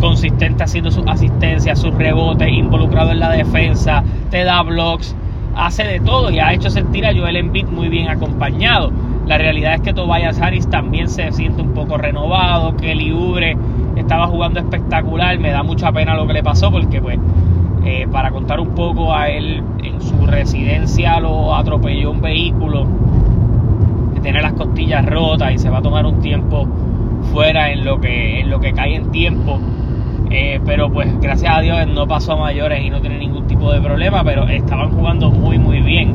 consistente 0.00 0.64
haciendo 0.64 0.90
sus 0.90 1.06
asistencias, 1.06 1.78
sus 1.78 1.94
rebotes, 1.94 2.48
involucrado 2.48 3.10
en 3.10 3.20
la 3.20 3.30
defensa, 3.30 4.02
te 4.30 4.44
da 4.44 4.62
blocks 4.62 5.16
hace 5.54 5.84
de 5.84 6.00
todo 6.00 6.30
y 6.30 6.38
ha 6.38 6.52
hecho 6.52 6.70
sentir 6.70 7.06
a 7.06 7.14
Joel 7.14 7.36
Embiid 7.36 7.66
muy 7.66 7.88
bien 7.88 8.08
acompañado. 8.08 8.92
La 9.26 9.38
realidad 9.38 9.74
es 9.74 9.80
que 9.82 9.92
Tobias 9.92 10.40
Harris 10.40 10.68
también 10.68 11.08
se 11.08 11.30
siente 11.32 11.62
un 11.62 11.72
poco 11.74 11.96
renovado, 11.96 12.76
que 12.76 12.92
Ubre 13.12 13.56
estaba 13.96 14.26
jugando 14.26 14.60
espectacular, 14.60 15.38
me 15.38 15.50
da 15.50 15.62
mucha 15.62 15.92
pena 15.92 16.14
lo 16.14 16.26
que 16.26 16.32
le 16.34 16.42
pasó 16.42 16.70
porque 16.70 17.00
pues 17.00 17.18
eh, 17.84 18.06
para 18.10 18.30
contar 18.30 18.60
un 18.60 18.74
poco 18.74 19.14
a 19.14 19.28
él 19.28 19.62
en 19.82 20.00
su 20.00 20.26
residencia 20.26 21.18
lo 21.20 21.54
atropelló 21.54 22.10
un 22.10 22.20
vehículo 22.20 22.86
que 24.14 24.20
tiene 24.20 24.40
las 24.40 24.52
costillas 24.52 25.04
rotas 25.04 25.52
y 25.52 25.58
se 25.58 25.68
va 25.68 25.78
a 25.78 25.82
tomar 25.82 26.06
un 26.06 26.20
tiempo 26.20 26.66
fuera 27.32 27.72
en 27.72 27.84
lo 27.84 28.00
que 28.00 28.40
en 28.40 28.50
lo 28.50 28.60
que 28.60 28.72
cae 28.72 28.96
en 28.96 29.10
tiempo 29.10 29.58
eh, 30.30 30.60
pero 30.64 30.90
pues 30.90 31.20
gracias 31.20 31.56
a 31.56 31.60
Dios 31.60 31.86
no 31.88 32.06
pasó 32.06 32.32
a 32.32 32.36
mayores 32.36 32.84
y 32.84 32.90
no 32.90 33.00
tiene 33.00 33.18
ningún 33.18 33.31
de 33.70 33.80
problema, 33.80 34.24
pero 34.24 34.48
estaban 34.48 34.90
jugando 34.90 35.30
muy 35.30 35.58
muy 35.58 35.80
bien. 35.80 36.14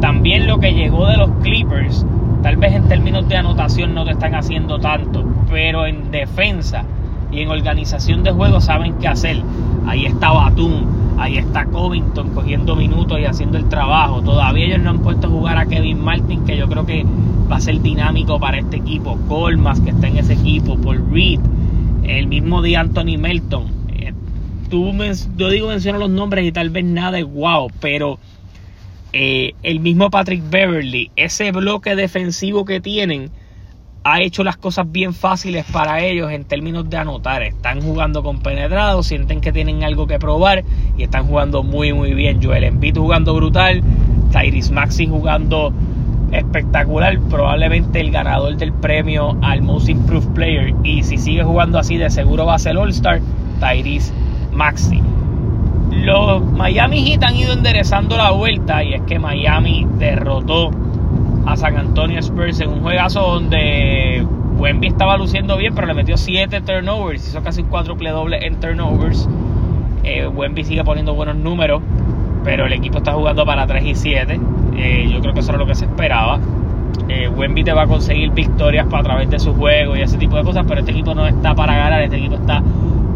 También 0.00 0.46
lo 0.46 0.58
que 0.58 0.74
llegó 0.74 1.06
de 1.06 1.16
los 1.16 1.30
Clippers, 1.42 2.04
tal 2.42 2.56
vez 2.56 2.74
en 2.74 2.88
términos 2.88 3.28
de 3.28 3.36
anotación 3.36 3.94
no 3.94 4.04
te 4.04 4.10
están 4.10 4.34
haciendo 4.34 4.78
tanto, 4.80 5.24
pero 5.48 5.86
en 5.86 6.10
defensa 6.10 6.84
y 7.30 7.40
en 7.40 7.48
organización 7.48 8.22
de 8.22 8.32
juego 8.32 8.60
saben 8.60 8.94
qué 9.00 9.08
hacer. 9.08 9.40
Ahí 9.86 10.04
está 10.06 10.32
Batum, 10.32 11.18
ahí 11.18 11.38
está 11.38 11.64
Covington 11.66 12.34
cogiendo 12.34 12.76
minutos 12.76 13.18
y 13.20 13.24
haciendo 13.24 13.58
el 13.58 13.68
trabajo. 13.68 14.20
Todavía 14.20 14.66
ellos 14.66 14.80
no 14.80 14.90
han 14.90 14.98
puesto 14.98 15.28
a 15.28 15.30
jugar 15.30 15.56
a 15.56 15.66
Kevin 15.66 16.04
Martin, 16.04 16.44
que 16.44 16.56
yo 16.56 16.68
creo 16.68 16.84
que 16.84 17.06
va 17.50 17.56
a 17.56 17.60
ser 17.60 17.80
dinámico 17.80 18.38
para 18.38 18.58
este 18.58 18.76
equipo. 18.76 19.16
Colmas, 19.28 19.80
que 19.80 19.90
está 19.90 20.08
en 20.08 20.18
ese 20.18 20.34
equipo, 20.34 20.76
Paul 20.76 21.06
Reed 21.10 21.40
el 22.04 22.26
mismo 22.26 22.62
día 22.62 22.80
Anthony 22.80 23.16
Melton. 23.18 23.81
Tú 24.72 24.90
yo 25.36 25.50
digo 25.50 25.68
menciono 25.68 25.98
los 25.98 26.08
nombres 26.08 26.46
y 26.46 26.50
tal 26.50 26.70
vez 26.70 26.82
nada 26.82 27.18
es 27.18 27.26
wow, 27.26 27.70
pero 27.78 28.18
eh, 29.12 29.52
el 29.62 29.80
mismo 29.80 30.08
Patrick 30.08 30.42
Beverly, 30.48 31.10
ese 31.14 31.52
bloque 31.52 31.94
defensivo 31.94 32.64
que 32.64 32.80
tienen, 32.80 33.30
ha 34.02 34.22
hecho 34.22 34.42
las 34.42 34.56
cosas 34.56 34.90
bien 34.90 35.12
fáciles 35.12 35.66
para 35.70 36.02
ellos 36.02 36.32
en 36.32 36.44
términos 36.44 36.88
de 36.88 36.96
anotar. 36.96 37.42
Están 37.42 37.82
jugando 37.82 38.22
con 38.22 38.40
penetrado, 38.40 39.02
sienten 39.02 39.42
que 39.42 39.52
tienen 39.52 39.84
algo 39.84 40.06
que 40.06 40.18
probar 40.18 40.64
y 40.96 41.02
están 41.02 41.26
jugando 41.26 41.62
muy 41.62 41.92
muy 41.92 42.14
bien. 42.14 42.42
Joel 42.42 42.64
Embiid 42.64 42.96
jugando 42.96 43.34
brutal, 43.34 43.82
Tyrese 44.32 44.72
Maxi 44.72 45.06
jugando 45.06 45.70
espectacular, 46.32 47.20
probablemente 47.28 48.00
el 48.00 48.10
ganador 48.10 48.56
del 48.56 48.72
premio 48.72 49.36
al 49.42 49.60
Most 49.60 49.90
Improved 49.90 50.32
Player. 50.32 50.74
Y 50.82 51.02
si 51.02 51.18
sigue 51.18 51.42
jugando 51.42 51.78
así, 51.78 51.98
de 51.98 52.08
seguro 52.08 52.46
va 52.46 52.54
a 52.54 52.58
ser 52.58 52.78
All-Star, 52.78 53.20
Tyrese 53.60 54.14
Maxi. 54.52 55.02
Los 55.90 56.42
Miami 56.52 57.04
Heat 57.04 57.22
han 57.22 57.36
ido 57.36 57.52
enderezando 57.52 58.16
la 58.16 58.30
vuelta 58.30 58.82
y 58.82 58.94
es 58.94 59.02
que 59.02 59.18
Miami 59.18 59.86
derrotó 59.98 60.70
a 61.46 61.56
San 61.56 61.76
Antonio 61.76 62.18
Spurs 62.20 62.60
en 62.60 62.70
un 62.70 62.80
juegazo 62.80 63.20
donde 63.20 64.26
Wemby 64.58 64.88
estaba 64.88 65.16
luciendo 65.16 65.56
bien, 65.56 65.74
pero 65.74 65.86
le 65.86 65.94
metió 65.94 66.16
7 66.16 66.60
turnovers, 66.60 67.26
hizo 67.28 67.42
casi 67.42 67.62
un 67.62 67.68
cuádruple 67.68 68.10
doble 68.10 68.46
en 68.46 68.60
turnovers. 68.60 69.28
Eh, 70.04 70.26
Wemby 70.26 70.64
sigue 70.64 70.84
poniendo 70.84 71.14
buenos 71.14 71.36
números, 71.36 71.82
pero 72.44 72.66
el 72.66 72.72
equipo 72.72 72.98
está 72.98 73.12
jugando 73.12 73.44
para 73.44 73.66
3 73.66 73.84
y 73.84 73.94
7. 73.94 74.40
Eh, 74.76 75.08
yo 75.12 75.20
creo 75.20 75.34
que 75.34 75.40
eso 75.40 75.50
era 75.50 75.58
lo 75.58 75.66
que 75.66 75.74
se 75.74 75.84
esperaba. 75.84 76.38
Eh, 77.08 77.28
Wemby 77.28 77.64
te 77.64 77.72
va 77.72 77.82
a 77.82 77.86
conseguir 77.86 78.30
victorias 78.30 78.86
a 78.92 79.02
través 79.02 79.28
de 79.30 79.38
su 79.38 79.54
juego 79.54 79.96
y 79.96 80.02
ese 80.02 80.18
tipo 80.18 80.36
de 80.36 80.44
cosas, 80.44 80.64
pero 80.66 80.80
este 80.80 80.92
equipo 80.92 81.14
no 81.14 81.26
está 81.26 81.54
para 81.54 81.74
ganar, 81.76 82.02
este 82.02 82.16
equipo 82.16 82.36
está 82.36 82.62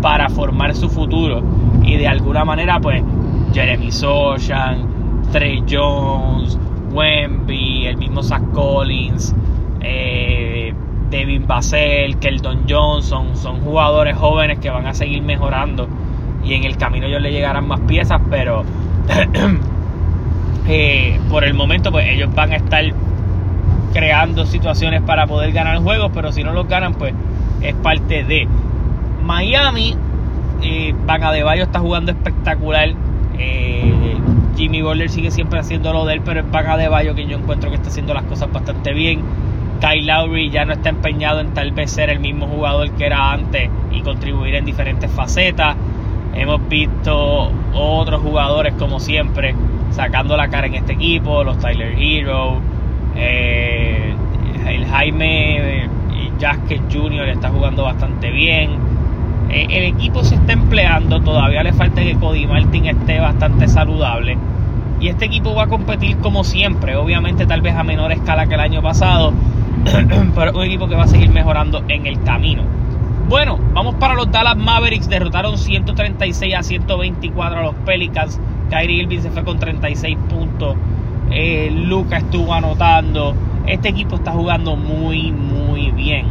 para 0.07 0.29
formar 0.29 0.73
su 0.77 0.89
futuro. 0.89 1.43
Y 1.83 1.97
de 1.97 2.07
alguna 2.07 2.45
manera, 2.45 2.79
pues, 2.79 3.03
Jeremy 3.53 3.91
Sochan, 3.91 4.87
Trey 5.33 5.65
Jones, 5.69 6.57
Wemby, 6.93 7.89
el 7.89 7.97
mismo 7.97 8.23
Zach 8.23 8.53
Collins, 8.53 9.35
eh, 9.81 10.73
Devin 11.11 11.49
Basel, 11.49 12.19
Keldon 12.19 12.67
Johnson, 12.69 13.37
son 13.37 13.63
jugadores 13.63 14.17
jóvenes 14.17 14.61
que 14.61 14.71
van 14.71 14.87
a 14.87 14.95
seguir 14.95 15.25
mejorando 15.25 15.89
y 16.45 16.55
en 16.55 16.63
el 16.63 16.77
camino 16.77 17.07
ellos 17.07 17.21
le 17.21 17.33
llegarán 17.33 17.67
más 17.67 17.81
piezas, 17.81 18.21
pero 18.31 18.63
eh, 20.69 21.19
por 21.29 21.43
el 21.43 21.55
momento 21.55 21.91
pues 21.91 22.07
ellos 22.09 22.33
van 22.33 22.53
a 22.53 22.57
estar 22.57 22.85
creando 23.93 24.47
situaciones 24.47 25.03
para 25.03 25.27
poder 25.27 25.51
ganar 25.51 25.79
juegos, 25.79 26.13
pero 26.15 26.31
si 26.31 26.45
no 26.45 26.53
los 26.53 26.69
ganan 26.69 26.95
pues 26.95 27.13
es 27.61 27.75
parte 27.75 28.23
de 28.23 28.47
Miami. 29.27 29.97
Eh, 30.63 30.95
Van 31.05 31.23
Adebayo 31.23 31.65
está 31.65 31.81
jugando 31.81 32.13
espectacular. 32.13 32.91
Eh, 33.39 34.17
Jimmy 34.57 34.81
Butler 34.81 35.11
sigue 35.11 35.31
siempre 35.31 35.59
haciendo 35.59 35.93
lo 35.93 36.07
de 36.07 36.15
él, 36.15 36.23
pero 36.25 36.41
es 36.41 36.51
Van 36.51 36.67
Adebayo 36.67 37.15
que 37.15 37.27
yo 37.27 37.37
encuentro 37.37 37.69
que 37.71 37.77
está 37.77 37.89
haciendo 37.89 38.15
las 38.15 38.25
cosas 38.25 38.51
bastante 38.53 38.95
bien. 38.95 39.21
Kyle 39.81 40.07
Lowry 40.07 40.51
ya 40.51 40.65
no 40.65 40.73
está 40.73 40.89
empeñado 40.89 41.41
en 41.41 41.53
tal 41.53 41.73
vez 41.73 41.91
ser 41.91 42.09
el 42.09 42.19
mismo 42.21 42.47
jugador 42.47 42.91
que 42.93 43.05
era 43.05 43.33
antes 43.33 43.69
y 43.93 44.01
contribuir 44.01 44.55
en 44.55 44.65
diferentes 44.65 45.11
facetas. 45.11 45.77
Hemos 46.35 46.67
visto 46.69 47.51
otros 47.75 48.23
jugadores 48.23 48.75
como 48.75 49.01
siempre 49.01 49.55
sacando 49.91 50.37
la 50.37 50.49
cara 50.49 50.67
en 50.67 50.75
este 50.75 50.95
equipo, 50.95 51.45
los 51.45 51.59
Tyler 51.59 51.95
Hero, 51.99 52.61
eh, 53.17 54.15
el 54.67 54.87
Jaime 54.87 55.89
Jasquez 56.41 56.81
Jr. 56.93 57.29
está 57.29 57.51
jugando 57.51 57.85
bastante 57.85 58.31
bien. 58.31 58.86
Eh, 59.51 59.67
el 59.71 59.85
equipo 59.95 60.25
se 60.25 60.35
está 60.35 60.53
empleando, 60.53 61.21
todavía 61.21 61.63
le 61.63 61.73
falta 61.73 62.03
que 62.03 62.17
Cody 62.17 62.47
Martin 62.47 62.87
esté 62.87 63.21
bastante 63.21 63.69
saludable. 63.69 64.37
Y 65.01 65.09
este 65.09 65.27
equipo 65.27 65.55
va 65.55 65.65
a 65.65 65.67
competir 65.69 66.17
como 66.19 66.43
siempre, 66.43 66.97
obviamente 66.97 67.47
tal 67.47 67.61
vez 67.61 67.75
a 67.75 67.85
menor 67.85 68.13
escala 68.13 68.47
que 68.47 68.55
el 68.55 68.61
año 68.61 68.83
pasado, 68.83 69.33
pero 70.35 70.57
un 70.57 70.65
equipo 70.65 70.89
que 70.89 70.95
va 70.95 71.05
a 71.05 71.09
seguir 71.09 71.31
mejorando 71.31 71.85
en 71.89 72.07
el 72.07 72.23
camino. 72.23 72.63
Bueno, 73.29 73.59
vamos 73.73 73.97
para 73.97 74.15
los 74.15 74.31
Dallas 74.31 74.57
Mavericks, 74.57 75.09
derrotaron 75.09 75.59
136 75.59 76.55
a 76.55 76.63
124 76.63 77.59
a 77.59 77.63
los 77.63 77.75
Pelicans. 77.85 78.41
Kyrie 78.71 79.03
Irving 79.03 79.19
se 79.21 79.31
fue 79.31 79.45
con 79.45 79.59
36 79.59 80.17
puntos. 80.29 80.77
Eh, 81.31 81.71
Luca 81.73 82.19
estuvo 82.19 82.55
anotando. 82.55 83.35
Este 83.67 83.89
equipo 83.89 84.15
está 84.15 84.31
jugando 84.31 84.77
muy, 84.77 85.33
muy 85.33 85.91
bien. 85.91 86.27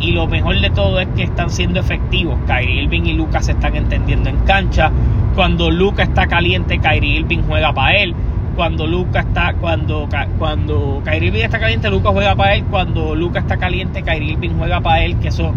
Y 0.00 0.12
lo 0.12 0.26
mejor 0.26 0.60
de 0.60 0.70
todo 0.70 1.00
es 1.00 1.08
que 1.16 1.24
están 1.24 1.50
siendo 1.50 1.80
efectivos. 1.80 2.38
Kyrie 2.46 2.82
Irving 2.82 3.02
y 3.02 3.12
Luca 3.14 3.42
se 3.42 3.52
están 3.52 3.74
entendiendo 3.74 4.30
en 4.30 4.36
cancha. 4.40 4.90
Cuando 5.34 5.70
Luca 5.70 6.04
está 6.04 6.26
caliente, 6.26 6.78
Kyrie 6.78 7.20
Irving 7.20 7.42
juega 7.46 7.72
para 7.72 7.96
él. 7.96 8.14
Cuando 8.54 8.86
Luca 8.86 9.20
está, 9.20 9.54
cuando, 9.54 10.08
cuando 10.38 11.02
Kyrie 11.04 11.28
Irving 11.28 11.42
está 11.42 11.58
caliente, 11.58 11.90
Luca 11.90 12.10
juega 12.10 12.34
para 12.36 12.54
él. 12.54 12.64
Cuando 12.70 13.14
Luca 13.14 13.40
está 13.40 13.56
caliente, 13.56 14.02
Kyrie 14.02 14.32
Irving 14.32 14.50
juega 14.56 14.80
para 14.80 15.02
él. 15.02 15.18
Que 15.18 15.28
eso, 15.28 15.52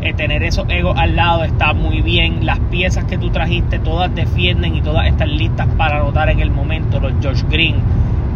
eh, 0.00 0.14
tener 0.14 0.42
esos 0.42 0.68
egos 0.68 0.98
al 0.98 1.14
lado 1.14 1.44
está 1.44 1.74
muy 1.74 2.00
bien. 2.00 2.46
Las 2.46 2.58
piezas 2.58 3.04
que 3.04 3.18
tú 3.18 3.30
trajiste, 3.30 3.78
todas 3.78 4.14
defienden 4.14 4.74
y 4.74 4.80
todas 4.80 5.06
están 5.06 5.36
listas 5.36 5.68
para 5.76 5.98
anotar 5.98 6.30
en 6.30 6.40
el 6.40 6.50
momento. 6.50 6.98
Los 6.98 7.12
George 7.20 7.44
Green, 7.50 7.76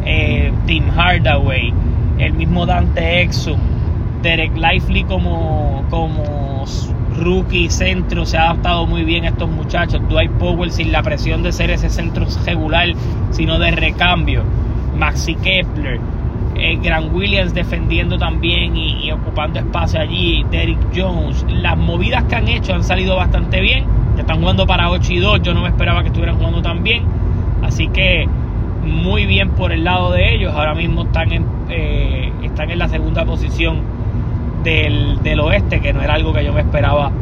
eh, 0.04 0.52
Tim 0.66 0.84
Hardaway, 0.90 1.72
el 2.18 2.32
mismo 2.34 2.66
Dante 2.66 3.22
Exum, 3.22 3.58
Derek 4.26 4.56
Lively 4.56 5.04
como, 5.04 5.84
como 5.88 6.64
rookie 7.16 7.70
centro, 7.70 8.26
se 8.26 8.36
ha 8.36 8.50
adaptado 8.50 8.84
muy 8.84 9.04
bien 9.04 9.24
a 9.24 9.28
estos 9.28 9.48
muchachos. 9.48 10.02
Dwight 10.08 10.32
Powell 10.32 10.72
sin 10.72 10.90
la 10.90 11.00
presión 11.04 11.44
de 11.44 11.52
ser 11.52 11.70
ese 11.70 11.88
centro 11.88 12.26
regular, 12.44 12.88
sino 13.30 13.60
de 13.60 13.70
recambio. 13.70 14.42
Maxi 14.98 15.36
Kepler, 15.36 16.00
eh, 16.56 16.76
Grant 16.82 17.14
Williams 17.14 17.54
defendiendo 17.54 18.18
también 18.18 18.76
y, 18.76 19.12
ocupando 19.12 19.60
espacio 19.60 20.00
allí. 20.00 20.44
Derek 20.50 20.80
Jones. 20.92 21.46
Las 21.48 21.78
movidas 21.78 22.24
que 22.24 22.34
han 22.34 22.48
hecho 22.48 22.74
han 22.74 22.82
salido 22.82 23.14
bastante 23.14 23.60
bien. 23.60 23.84
Están 24.18 24.40
jugando 24.40 24.66
para 24.66 24.90
8 24.90 25.12
y 25.12 25.18
2. 25.20 25.42
Yo 25.42 25.54
no 25.54 25.62
me 25.62 25.68
esperaba 25.68 26.00
que 26.00 26.08
estuvieran 26.08 26.36
jugando 26.36 26.62
tan 26.62 26.82
bien. 26.82 27.04
Así 27.62 27.86
que 27.86 28.26
muy 28.82 29.24
bien 29.24 29.50
por 29.50 29.70
el 29.70 29.84
lado 29.84 30.10
de 30.10 30.34
ellos. 30.34 30.52
Ahora 30.52 30.74
mismo 30.74 31.04
están 31.04 31.32
en, 31.32 31.46
eh, 31.70 32.32
están 32.42 32.72
en 32.72 32.80
la 32.80 32.88
segunda 32.88 33.24
posición 33.24 33.95
del, 34.66 35.40
oeste, 35.40 35.80
que 35.80 35.92
no 35.92 36.02
era 36.02 36.14
algo 36.14 36.32
que 36.32 36.44
yo 36.44 36.52
me 36.52 36.60
esperaba 36.60 37.12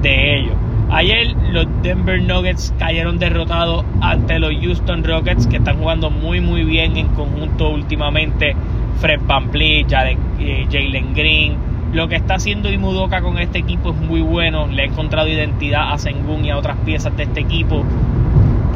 de 0.00 0.38
ellos. 0.38 0.54
Ayer 0.88 1.34
los 1.50 1.66
Denver 1.82 2.22
Nuggets 2.22 2.72
cayeron 2.78 3.18
derrotados 3.18 3.84
ante 4.00 4.38
los 4.38 4.52
Houston 4.62 5.04
Rockets, 5.04 5.46
que 5.46 5.56
están 5.56 5.78
jugando 5.78 6.10
muy 6.10 6.40
muy 6.40 6.64
bien 6.64 6.96
en 6.96 7.08
conjunto 7.08 7.70
últimamente. 7.70 8.54
Fred 9.00 9.20
Van 9.26 9.50
eh, 9.54 9.84
Jalen 10.70 11.12
Green. 11.12 11.56
Lo 11.92 12.08
que 12.08 12.16
está 12.16 12.34
haciendo 12.34 12.72
Imudoka 12.72 13.20
con 13.20 13.38
este 13.38 13.58
equipo 13.58 13.90
es 13.90 13.96
muy 13.96 14.22
bueno. 14.22 14.66
Le 14.66 14.82
ha 14.82 14.86
encontrado 14.86 15.28
identidad 15.28 15.92
a 15.92 15.98
Sengun 15.98 16.44
y 16.44 16.50
a 16.50 16.56
otras 16.56 16.78
piezas 16.78 17.14
de 17.16 17.24
este 17.24 17.40
equipo. 17.40 17.84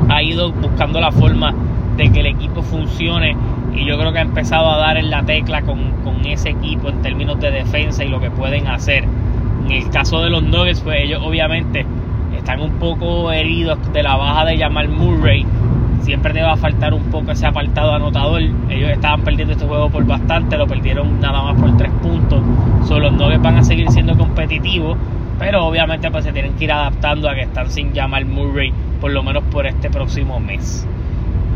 Ha 0.09 0.22
ido 0.22 0.52
buscando 0.52 1.00
la 1.00 1.11
forma 1.11 1.54
de 2.00 2.10
que 2.10 2.20
el 2.20 2.26
equipo 2.26 2.62
funcione 2.62 3.36
y 3.74 3.84
yo 3.84 3.98
creo 3.98 4.10
que 4.12 4.18
ha 4.18 4.22
empezado 4.22 4.70
a 4.70 4.78
dar 4.78 4.96
en 4.96 5.10
la 5.10 5.22
tecla 5.22 5.60
con, 5.62 5.92
con, 6.02 6.24
ese 6.24 6.50
equipo 6.50 6.88
en 6.88 7.02
términos 7.02 7.38
de 7.40 7.50
defensa 7.50 8.02
y 8.04 8.08
lo 8.08 8.20
que 8.20 8.30
pueden 8.30 8.66
hacer. 8.68 9.04
En 9.66 9.70
el 9.70 9.90
caso 9.90 10.22
de 10.22 10.30
los 10.30 10.42
Nuggets, 10.42 10.80
pues 10.80 11.02
ellos 11.02 11.20
obviamente 11.22 11.84
están 12.36 12.60
un 12.60 12.72
poco 12.72 13.30
heridos 13.32 13.78
de 13.92 14.02
la 14.02 14.16
baja 14.16 14.46
de 14.46 14.56
Jamal 14.56 14.88
Murray. 14.88 15.44
Siempre 16.00 16.32
te 16.32 16.40
va 16.40 16.52
a 16.52 16.56
faltar 16.56 16.94
un 16.94 17.04
poco 17.10 17.32
ese 17.32 17.46
apartado 17.46 17.92
anotador. 17.92 18.40
Ellos 18.40 18.90
estaban 18.90 19.20
perdiendo 19.20 19.52
este 19.52 19.66
juego 19.66 19.90
por 19.90 20.04
bastante, 20.06 20.56
lo 20.56 20.66
perdieron 20.66 21.20
nada 21.20 21.42
más 21.42 21.60
por 21.60 21.76
tres 21.76 21.90
puntos. 22.02 22.40
Solo 22.88 23.10
los 23.10 23.12
Nuggets 23.12 23.42
van 23.42 23.58
a 23.58 23.62
seguir 23.62 23.90
siendo 23.90 24.16
competitivos, 24.16 24.96
pero 25.38 25.66
obviamente 25.66 26.10
pues 26.10 26.24
se 26.24 26.32
tienen 26.32 26.54
que 26.54 26.64
ir 26.64 26.72
adaptando 26.72 27.28
a 27.28 27.34
que 27.34 27.42
están 27.42 27.70
sin 27.70 27.94
Jamal 27.94 28.24
Murray 28.24 28.72
por 29.02 29.10
lo 29.10 29.22
menos 29.22 29.44
por 29.44 29.66
este 29.66 29.90
próximo 29.90 30.40
mes. 30.40 30.86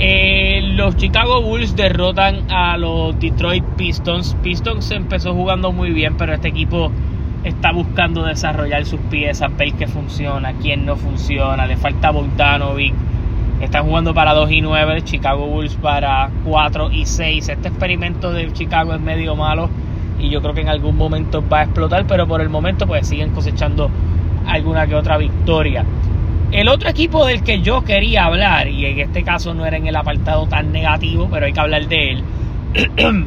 Eh, 0.00 0.60
los 0.74 0.96
Chicago 0.96 1.40
Bulls 1.40 1.76
derrotan 1.76 2.50
a 2.50 2.76
los 2.76 3.18
Detroit 3.20 3.64
Pistons. 3.76 4.36
Pistons 4.42 4.90
empezó 4.90 5.34
jugando 5.34 5.72
muy 5.72 5.90
bien, 5.90 6.16
pero 6.16 6.34
este 6.34 6.48
equipo 6.48 6.90
está 7.44 7.72
buscando 7.72 8.24
desarrollar 8.24 8.86
sus 8.86 9.00
piezas, 9.02 9.56
ver 9.56 9.72
qué 9.74 9.86
funciona, 9.86 10.52
quién 10.54 10.84
no 10.84 10.96
funciona. 10.96 11.66
Le 11.66 11.76
falta 11.76 12.10
Bogdanovic. 12.10 12.94
Están 13.60 13.84
jugando 13.86 14.12
para 14.14 14.34
2 14.34 14.50
y 14.50 14.60
9, 14.62 15.02
Chicago 15.02 15.46
Bulls 15.46 15.76
para 15.76 16.28
4 16.44 16.90
y 16.90 17.06
6. 17.06 17.48
Este 17.48 17.68
experimento 17.68 18.32
de 18.32 18.52
Chicago 18.52 18.94
es 18.94 19.00
medio 19.00 19.36
malo 19.36 19.70
y 20.18 20.28
yo 20.28 20.42
creo 20.42 20.54
que 20.54 20.62
en 20.62 20.68
algún 20.68 20.96
momento 20.96 21.42
va 21.48 21.60
a 21.60 21.62
explotar, 21.64 22.04
pero 22.06 22.26
por 22.26 22.40
el 22.40 22.48
momento 22.48 22.86
pues 22.86 23.06
siguen 23.06 23.30
cosechando 23.30 23.90
alguna 24.46 24.86
que 24.88 24.96
otra 24.96 25.18
victoria. 25.18 25.84
El 26.54 26.68
otro 26.68 26.88
equipo 26.88 27.26
del 27.26 27.42
que 27.42 27.62
yo 27.62 27.82
quería 27.82 28.26
hablar, 28.26 28.68
y 28.68 28.86
en 28.86 29.00
este 29.00 29.24
caso 29.24 29.54
no 29.54 29.66
era 29.66 29.76
en 29.76 29.88
el 29.88 29.96
apartado 29.96 30.46
tan 30.46 30.70
negativo, 30.70 31.26
pero 31.28 31.46
hay 31.46 31.52
que 31.52 31.58
hablar 31.58 31.88
de 31.88 32.12
él. 32.12 32.24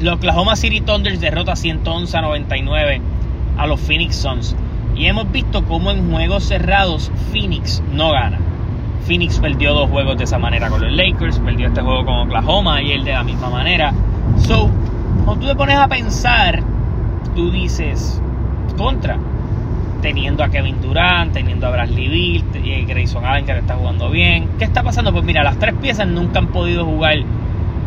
los 0.00 0.14
Oklahoma 0.14 0.54
City 0.54 0.80
Thunders 0.80 1.20
derrota 1.20 1.56
111 1.56 2.16
a 2.16 2.22
99 2.22 3.00
a 3.58 3.66
los 3.66 3.80
Phoenix 3.80 4.14
Suns. 4.14 4.54
Y 4.94 5.06
hemos 5.06 5.28
visto 5.32 5.64
cómo 5.64 5.90
en 5.90 6.08
juegos 6.08 6.44
cerrados 6.44 7.10
Phoenix 7.32 7.82
no 7.92 8.12
gana. 8.12 8.38
Phoenix 9.04 9.40
perdió 9.40 9.74
dos 9.74 9.90
juegos 9.90 10.18
de 10.18 10.22
esa 10.22 10.38
manera 10.38 10.70
con 10.70 10.80
los 10.80 10.92
Lakers, 10.92 11.40
perdió 11.40 11.66
este 11.66 11.82
juego 11.82 12.04
con 12.04 12.28
Oklahoma 12.28 12.80
y 12.80 12.92
él 12.92 13.02
de 13.02 13.12
la 13.12 13.24
misma 13.24 13.50
manera. 13.50 13.92
So, 14.38 14.70
cuando 15.24 15.44
tú 15.44 15.48
te 15.48 15.56
pones 15.56 15.78
a 15.78 15.88
pensar, 15.88 16.62
tú 17.34 17.50
dices, 17.50 18.22
contra, 18.78 19.18
teniendo 20.02 20.44
a 20.44 20.48
Kevin 20.48 20.80
Durant, 20.80 21.32
teniendo 21.32 21.66
a 21.66 21.70
Bradley 21.70 22.08
Bill, 22.08 22.44
eh, 22.54 22.84
Grayson 22.86 23.24
Allen 23.24 23.46
que 23.46 23.52
está 23.58 23.74
jugando 23.74 24.10
bien. 24.10 24.48
¿Qué 24.58 24.64
está 24.64 24.82
pasando? 24.82 25.12
Pues 25.12 25.24
mira, 25.24 25.42
las 25.42 25.58
tres 25.58 25.74
piezas 25.74 26.06
nunca 26.06 26.38
han 26.38 26.48
podido 26.48 26.84
jugar 26.84 27.18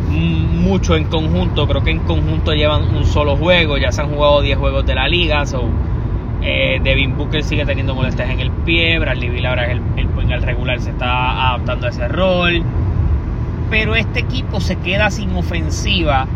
mucho 0.08 0.96
en 0.96 1.04
conjunto. 1.04 1.66
Creo 1.66 1.82
que 1.82 1.90
en 1.90 2.00
conjunto 2.00 2.52
llevan 2.52 2.94
un 2.94 3.04
solo 3.04 3.36
juego. 3.36 3.78
Ya 3.78 3.92
se 3.92 4.02
han 4.02 4.08
jugado 4.08 4.42
10 4.42 4.58
juegos 4.58 4.86
de 4.86 4.94
la 4.94 5.08
liga. 5.08 5.46
So, 5.46 5.68
eh, 6.42 6.80
Devin 6.82 7.16
Booker 7.16 7.42
sigue 7.42 7.64
teniendo 7.64 7.94
molestias 7.94 8.28
en 8.30 8.40
el 8.40 8.50
pie. 8.50 8.98
Bradley 8.98 9.28
Bill 9.30 9.46
ahora 9.46 9.70
el, 9.70 9.80
el, 9.96 10.08
en 10.20 10.30
el 10.30 10.42
regular 10.42 10.80
se 10.80 10.90
está 10.90 11.48
adaptando 11.50 11.86
a 11.86 11.90
ese 11.90 12.08
rol. 12.08 12.62
Pero 13.70 13.94
este 13.94 14.20
equipo 14.20 14.60
se 14.60 14.76
queda 14.76 15.10
sin 15.10 15.34
ofensiva 15.36 16.26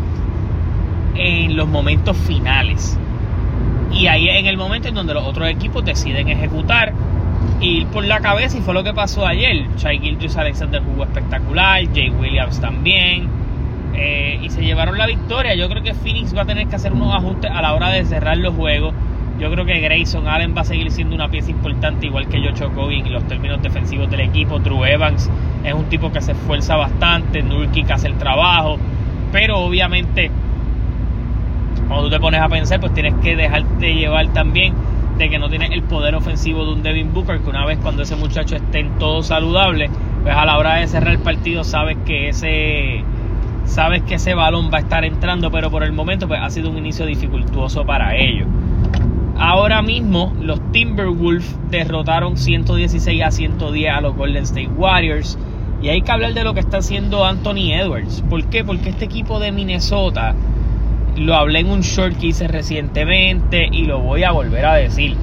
en 1.15 1.55
los 1.55 1.67
momentos 1.67 2.15
finales. 2.17 2.97
Y 3.95 4.07
ahí 4.07 4.27
en 4.29 4.45
el 4.45 4.57
momento 4.57 4.89
en 4.89 4.93
donde 4.93 5.13
los 5.13 5.23
otros 5.25 5.47
equipos 5.49 5.83
deciden 5.83 6.27
ejecutar, 6.27 6.93
ir 7.61 7.87
por 7.87 8.03
la 8.05 8.19
cabeza, 8.19 8.57
y 8.57 8.61
fue 8.61 8.73
lo 8.73 8.83
que 8.83 8.93
pasó 8.93 9.25
ayer. 9.25 9.65
Chai 9.77 9.99
Gildress 9.99 10.35
Alexander 10.37 10.81
jugó 10.83 11.03
espectacular, 11.05 11.81
Jay 11.93 12.09
Williams 12.09 12.59
también. 12.59 13.27
eh, 13.97 14.39
y 14.43 14.49
se 14.49 14.61
llevaron 14.61 14.97
la 14.97 15.07
victoria. 15.07 15.55
Yo 15.55 15.69
creo 15.69 15.81
que 15.81 15.93
Phoenix 15.93 16.35
va 16.35 16.41
a 16.41 16.45
tener 16.45 16.67
que 16.67 16.75
hacer 16.75 16.91
unos 16.91 17.15
ajustes 17.15 17.49
a 17.49 17.61
la 17.61 17.73
hora 17.73 17.89
de 17.89 18.03
cerrar 18.03 18.37
los 18.37 18.53
juegos. 18.53 18.93
Yo 19.39 19.49
creo 19.51 19.65
que 19.65 19.79
Grayson 19.79 20.27
Allen 20.27 20.53
va 20.55 20.61
a 20.61 20.65
seguir 20.65 20.91
siendo 20.91 21.15
una 21.15 21.29
pieza 21.29 21.51
importante, 21.51 22.05
igual 22.05 22.27
que 22.27 22.39
Josh 22.39 22.61
Okogie 22.63 22.99
en 22.99 23.13
los 23.13 23.25
términos 23.27 23.61
defensivos 23.61 24.09
del 24.11 24.19
equipo. 24.19 24.59
Drew 24.59 24.83
Evans 24.83 25.29
es 25.63 25.73
un 25.73 25.85
tipo 25.85 26.11
que 26.11 26.21
se 26.21 26.33
esfuerza 26.33 26.75
bastante. 26.75 27.41
Nurkic 27.41 27.89
hace 27.91 28.07
el 28.07 28.17
trabajo. 28.17 28.77
Pero 29.31 29.59
obviamente, 29.59 30.29
cuando 31.87 32.05
tú 32.05 32.09
te 32.09 32.19
pones 32.19 32.41
a 32.41 32.49
pensar, 32.49 32.79
pues 32.79 32.93
tienes 32.93 33.13
que 33.15 33.35
dejarte 33.35 33.93
llevar 33.93 34.27
también 34.33 34.73
de 35.17 35.29
que 35.29 35.39
no 35.39 35.49
tienes 35.49 35.71
el 35.71 35.83
poder 35.83 36.15
ofensivo 36.15 36.65
de 36.65 36.73
un 36.73 36.83
Devin 36.83 37.13
Booker, 37.13 37.39
que 37.39 37.49
una 37.49 37.65
vez 37.65 37.79
cuando 37.81 38.03
ese 38.03 38.15
muchacho 38.15 38.55
esté 38.55 38.79
en 38.79 38.97
todo 38.99 39.23
saludable, 39.23 39.89
pues 40.23 40.35
a 40.35 40.45
la 40.45 40.57
hora 40.57 40.75
de 40.75 40.87
cerrar 40.87 41.13
el 41.13 41.19
partido 41.19 41.63
sabes 41.63 41.97
que 42.05 42.29
ese 42.29 43.03
sabes 43.65 44.03
que 44.03 44.15
ese 44.15 44.33
balón 44.35 44.69
va 44.71 44.77
a 44.77 44.81
estar 44.81 45.03
entrando, 45.05 45.51
pero 45.51 45.71
por 45.71 45.83
el 45.83 45.91
momento 45.91 46.27
pues 46.27 46.39
ha 46.41 46.49
sido 46.49 46.69
un 46.69 46.77
inicio 46.77 47.05
dificultuoso 47.05 47.85
para 47.85 48.15
ellos. 48.15 48.47
Ahora 49.37 49.81
mismo 49.81 50.33
los 50.39 50.59
Timberwolves 50.71 51.57
derrotaron 51.69 52.37
116 52.37 53.21
a 53.23 53.31
110 53.31 53.91
a 53.91 54.01
los 54.01 54.15
Golden 54.15 54.43
State 54.43 54.69
Warriors. 54.77 55.37
Y 55.81 55.89
hay 55.89 56.01
que 56.01 56.11
hablar 56.11 56.33
de 56.33 56.43
lo 56.43 56.53
que 56.53 56.61
está 56.61 56.77
haciendo 56.77 57.25
Anthony 57.25 57.73
Edwards. 57.73 58.23
¿Por 58.29 58.45
qué? 58.45 58.63
Porque 58.63 58.89
este 58.89 59.05
equipo 59.05 59.39
de 59.39 59.51
Minnesota, 59.51 60.33
lo 61.15 61.35
hablé 61.35 61.59
en 61.59 61.69
un 61.69 61.81
short 61.81 62.17
que 62.17 62.27
hice 62.27 62.47
recientemente 62.47 63.67
y 63.71 63.85
lo 63.85 63.99
voy 63.99 64.23
a 64.23 64.31
volver 64.31 64.65
a 64.65 64.73
decir. 64.75 65.15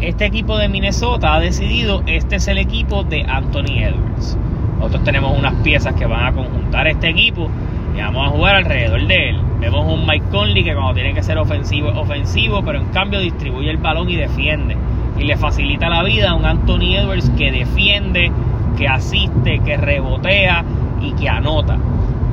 Este 0.00 0.26
equipo 0.26 0.58
de 0.58 0.68
Minnesota 0.68 1.34
ha 1.34 1.40
decidido, 1.40 2.02
este 2.06 2.36
es 2.36 2.48
el 2.48 2.58
equipo 2.58 3.04
de 3.04 3.22
Anthony 3.22 3.78
Edwards. 3.78 4.36
Nosotros 4.78 5.04
tenemos 5.04 5.38
unas 5.38 5.54
piezas 5.62 5.94
que 5.94 6.04
van 6.04 6.26
a 6.26 6.32
conjuntar 6.32 6.86
este 6.88 7.08
equipo 7.08 7.48
y 7.96 8.00
vamos 8.00 8.26
a 8.26 8.30
jugar 8.30 8.56
alrededor 8.56 9.06
de 9.06 9.30
él. 9.30 9.36
Vemos 9.60 9.90
un 9.90 10.06
Mike 10.06 10.26
Conley 10.30 10.62
que 10.62 10.74
cuando 10.74 10.94
tiene 10.94 11.14
que 11.14 11.22
ser 11.22 11.38
ofensivo 11.38 11.88
ofensivo, 11.88 12.62
pero 12.62 12.80
en 12.80 12.86
cambio 12.88 13.20
distribuye 13.20 13.70
el 13.70 13.78
balón 13.78 14.10
y 14.10 14.16
defiende. 14.16 14.76
Y 15.18 15.24
le 15.24 15.36
facilita 15.36 15.88
la 15.88 16.02
vida 16.02 16.32
a 16.32 16.34
un 16.34 16.44
Anthony 16.44 16.96
Edwards 16.96 17.30
que 17.30 17.50
defiende, 17.50 18.30
que 18.76 18.88
asiste, 18.88 19.60
que 19.60 19.76
rebotea 19.76 20.64
y 21.00 21.12
que 21.12 21.28
anota. 21.30 21.78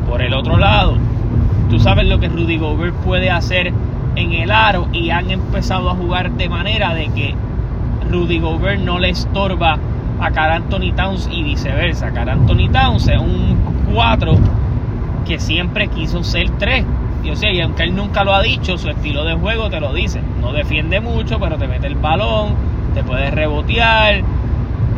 Por 0.10 0.22
el 0.22 0.34
otro 0.34 0.58
lado, 0.58 0.98
tú 1.72 1.80
sabes 1.80 2.06
lo 2.06 2.20
que 2.20 2.28
Rudy 2.28 2.58
Gobert 2.58 2.94
puede 2.98 3.32
hacer 3.32 3.72
en 4.18 4.34
el 4.34 4.52
aro 4.52 4.90
y 4.92 5.10
han 5.10 5.32
empezado 5.32 5.90
a 5.90 5.96
jugar 5.96 6.32
de 6.32 6.50
manera 6.50 6.94
de 6.94 7.08
que 7.08 7.34
Rudy 8.12 8.40
Gobert 8.40 8.82
no 8.82 9.00
le 9.00 9.10
estorba 9.10 9.78
a 10.20 10.32
Car 10.32 10.52
Anthony 10.52 10.92
Towns 10.94 11.30
y 11.32 11.44
viceversa. 11.44 12.12
Car 12.12 12.30
Anthony 12.30 12.70
Towns 12.74 13.08
es 13.08 13.18
un 13.18 13.58
4 13.94 14.38
que 15.26 15.40
siempre 15.40 15.88
quiso 15.88 16.26
ser 16.26 16.50
3. 16.50 16.86
Y, 17.24 17.30
o 17.30 17.38
sea, 17.38 17.54
y 17.54 17.62
aunque 17.62 17.84
él 17.84 17.96
nunca 17.96 18.26
lo 18.26 18.34
ha 18.34 18.42
dicho, 18.42 18.78
su 18.78 18.90
estilo 18.90 19.24
de 19.24 19.36
juego 19.36 19.70
te 19.70 19.80
lo 19.80 19.94
dice. 19.94 20.22
No 20.42 20.52
defiende 20.52 21.00
mucho, 21.00 21.40
pero 21.40 21.58
te 21.58 21.70
mete 21.70 21.88
el 21.88 21.96
balón, 21.96 22.50
te 22.94 23.02
puede 23.02 23.32
rebotear, 23.32 24.24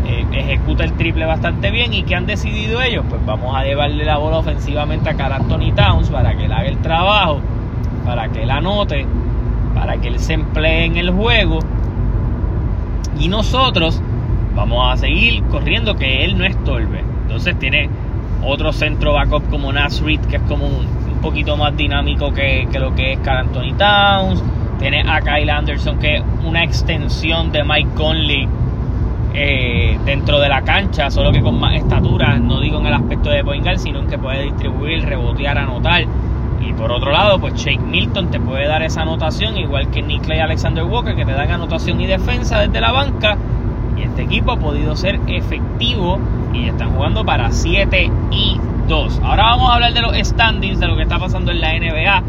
eh, 0.06 0.26
ejecuta 0.34 0.84
el 0.84 0.94
triple 0.94 1.26
bastante 1.26 1.72
bien. 1.72 1.94
¿Y 1.94 2.04
qué 2.04 2.16
han 2.16 2.26
decidido 2.26 2.82
ellos? 2.82 3.06
Pues 3.10 3.26
vamos 3.26 3.56
a 3.56 3.63
llevarle 3.63 4.06
la 4.06 4.18
bola 4.18 4.38
ofensivamente 4.38 5.10
a 5.10 5.16
Car 5.16 5.34
Anthony 5.34 5.74
Towns 5.76 6.10
para 6.10 6.36
que 6.36 6.46
él 6.46 6.52
haga 6.52 6.68
el 6.68 6.78
trabajo, 6.80 7.39
para 8.06 8.30
que 8.30 8.44
él 8.44 8.52
anote, 8.52 9.06
para 9.74 9.98
que 9.98 10.10
él 10.10 10.20
se 10.20 10.34
emplee 10.34 10.86
en 10.86 10.98
el 10.98 11.12
juego. 11.12 11.60
Y 13.20 13.28
nosotros 13.28 14.02
vamos 14.56 14.94
a 14.94 14.98
seguir 14.98 15.44
corriendo 15.46 15.96
que 15.96 16.26
él 16.26 16.38
no 16.38 16.46
estorbe. 16.46 17.04
Entonces 17.24 17.58
tiene 17.60 17.89
otro 18.44 18.74
centro 18.74 19.13
backup 19.13 19.50
como 19.50 19.72
Nasrid, 19.72 20.20
que 20.22 20.38
es 20.38 20.42
como 20.44 20.66
un, 20.66 21.04
poquito 21.22 21.56
más 21.56 21.78
dinámico 21.78 22.34
que, 22.34 22.68
lo 22.78 22.94
que 22.96 23.13
es 23.13 23.20
Carl 23.20 23.48
Anthony 23.48 23.78
Towns. 23.78 24.44
Tiene 24.78 25.06
a 25.10 25.22
Kyle 25.22 25.50
Anderson, 25.50 25.98
que 25.98 26.18
es 26.18 26.24
una 26.46 26.66
extensión 26.66 27.54
de 27.54 27.63
Mike 27.63 27.92
Conley 27.96 28.46
eh, 29.36 29.98
dentro 30.06 30.39
de 30.39 30.48
la 30.48 30.62
cancha, 30.62 31.10
solo 31.10 31.32
que 31.32 31.41
con 31.41 31.60
más 31.60 31.74
estatura, 31.74 32.38
no 32.38 32.60
digo 32.60 32.80
en 32.80 32.86
el 32.86 32.93
aspecto 32.93 33.30
de 33.30 33.43
point 33.43 33.65
sino 33.78 34.00
en 34.00 34.08
que 34.08 34.17
puede 34.17 34.43
distribuir, 34.43 35.06
rebotear, 35.06 35.58
anotar. 35.58 36.04
Y 36.62 36.72
por 36.74 36.91
otro 36.91 37.12
lado, 37.12 37.39
pues 37.39 37.56
Shake 37.56 37.82
Milton 37.82 38.30
te 38.30 38.39
puede 38.39 38.67
dar 38.67 38.84
esa 38.84 39.02
anotación, 39.02 39.58
igual 39.58 39.89
que 39.89 40.02
Nick 40.02 40.30
y 40.30 40.39
Alexander 40.39 40.84
Walker, 40.84 41.15
que 41.15 41.26
te 41.26 41.34
dan 41.34 41.52
anotación 41.52 42.00
y 42.00 42.06
defensa 42.06 42.60
desde 42.60 42.80
la 42.80 42.91
banca. 42.91 43.38
Y 43.98 44.04
este 44.04 44.24
equipo 44.24 44.52
ha 44.52 44.58
podido 44.58 44.96
ser 44.96 45.19
efectivo 45.28 46.19
y 46.54 46.67
están 46.67 46.91
jugando 46.91 47.26
para 47.26 47.52
7 47.52 48.12
y 48.32 48.60
2. 48.88 49.22
Ahora 49.24 49.43
vamos 49.43 49.72
a 49.72 49.74
hablar 49.74 49.93
de 49.93 50.02
los 50.02 50.15
standings, 50.15 50.80
de 50.80 50.88
lo 50.88 50.96
que 50.96 51.04
está 51.04 51.19
pasando 51.19 51.52
en 51.52 51.60
la 51.60 51.74
NBA. 51.74 52.24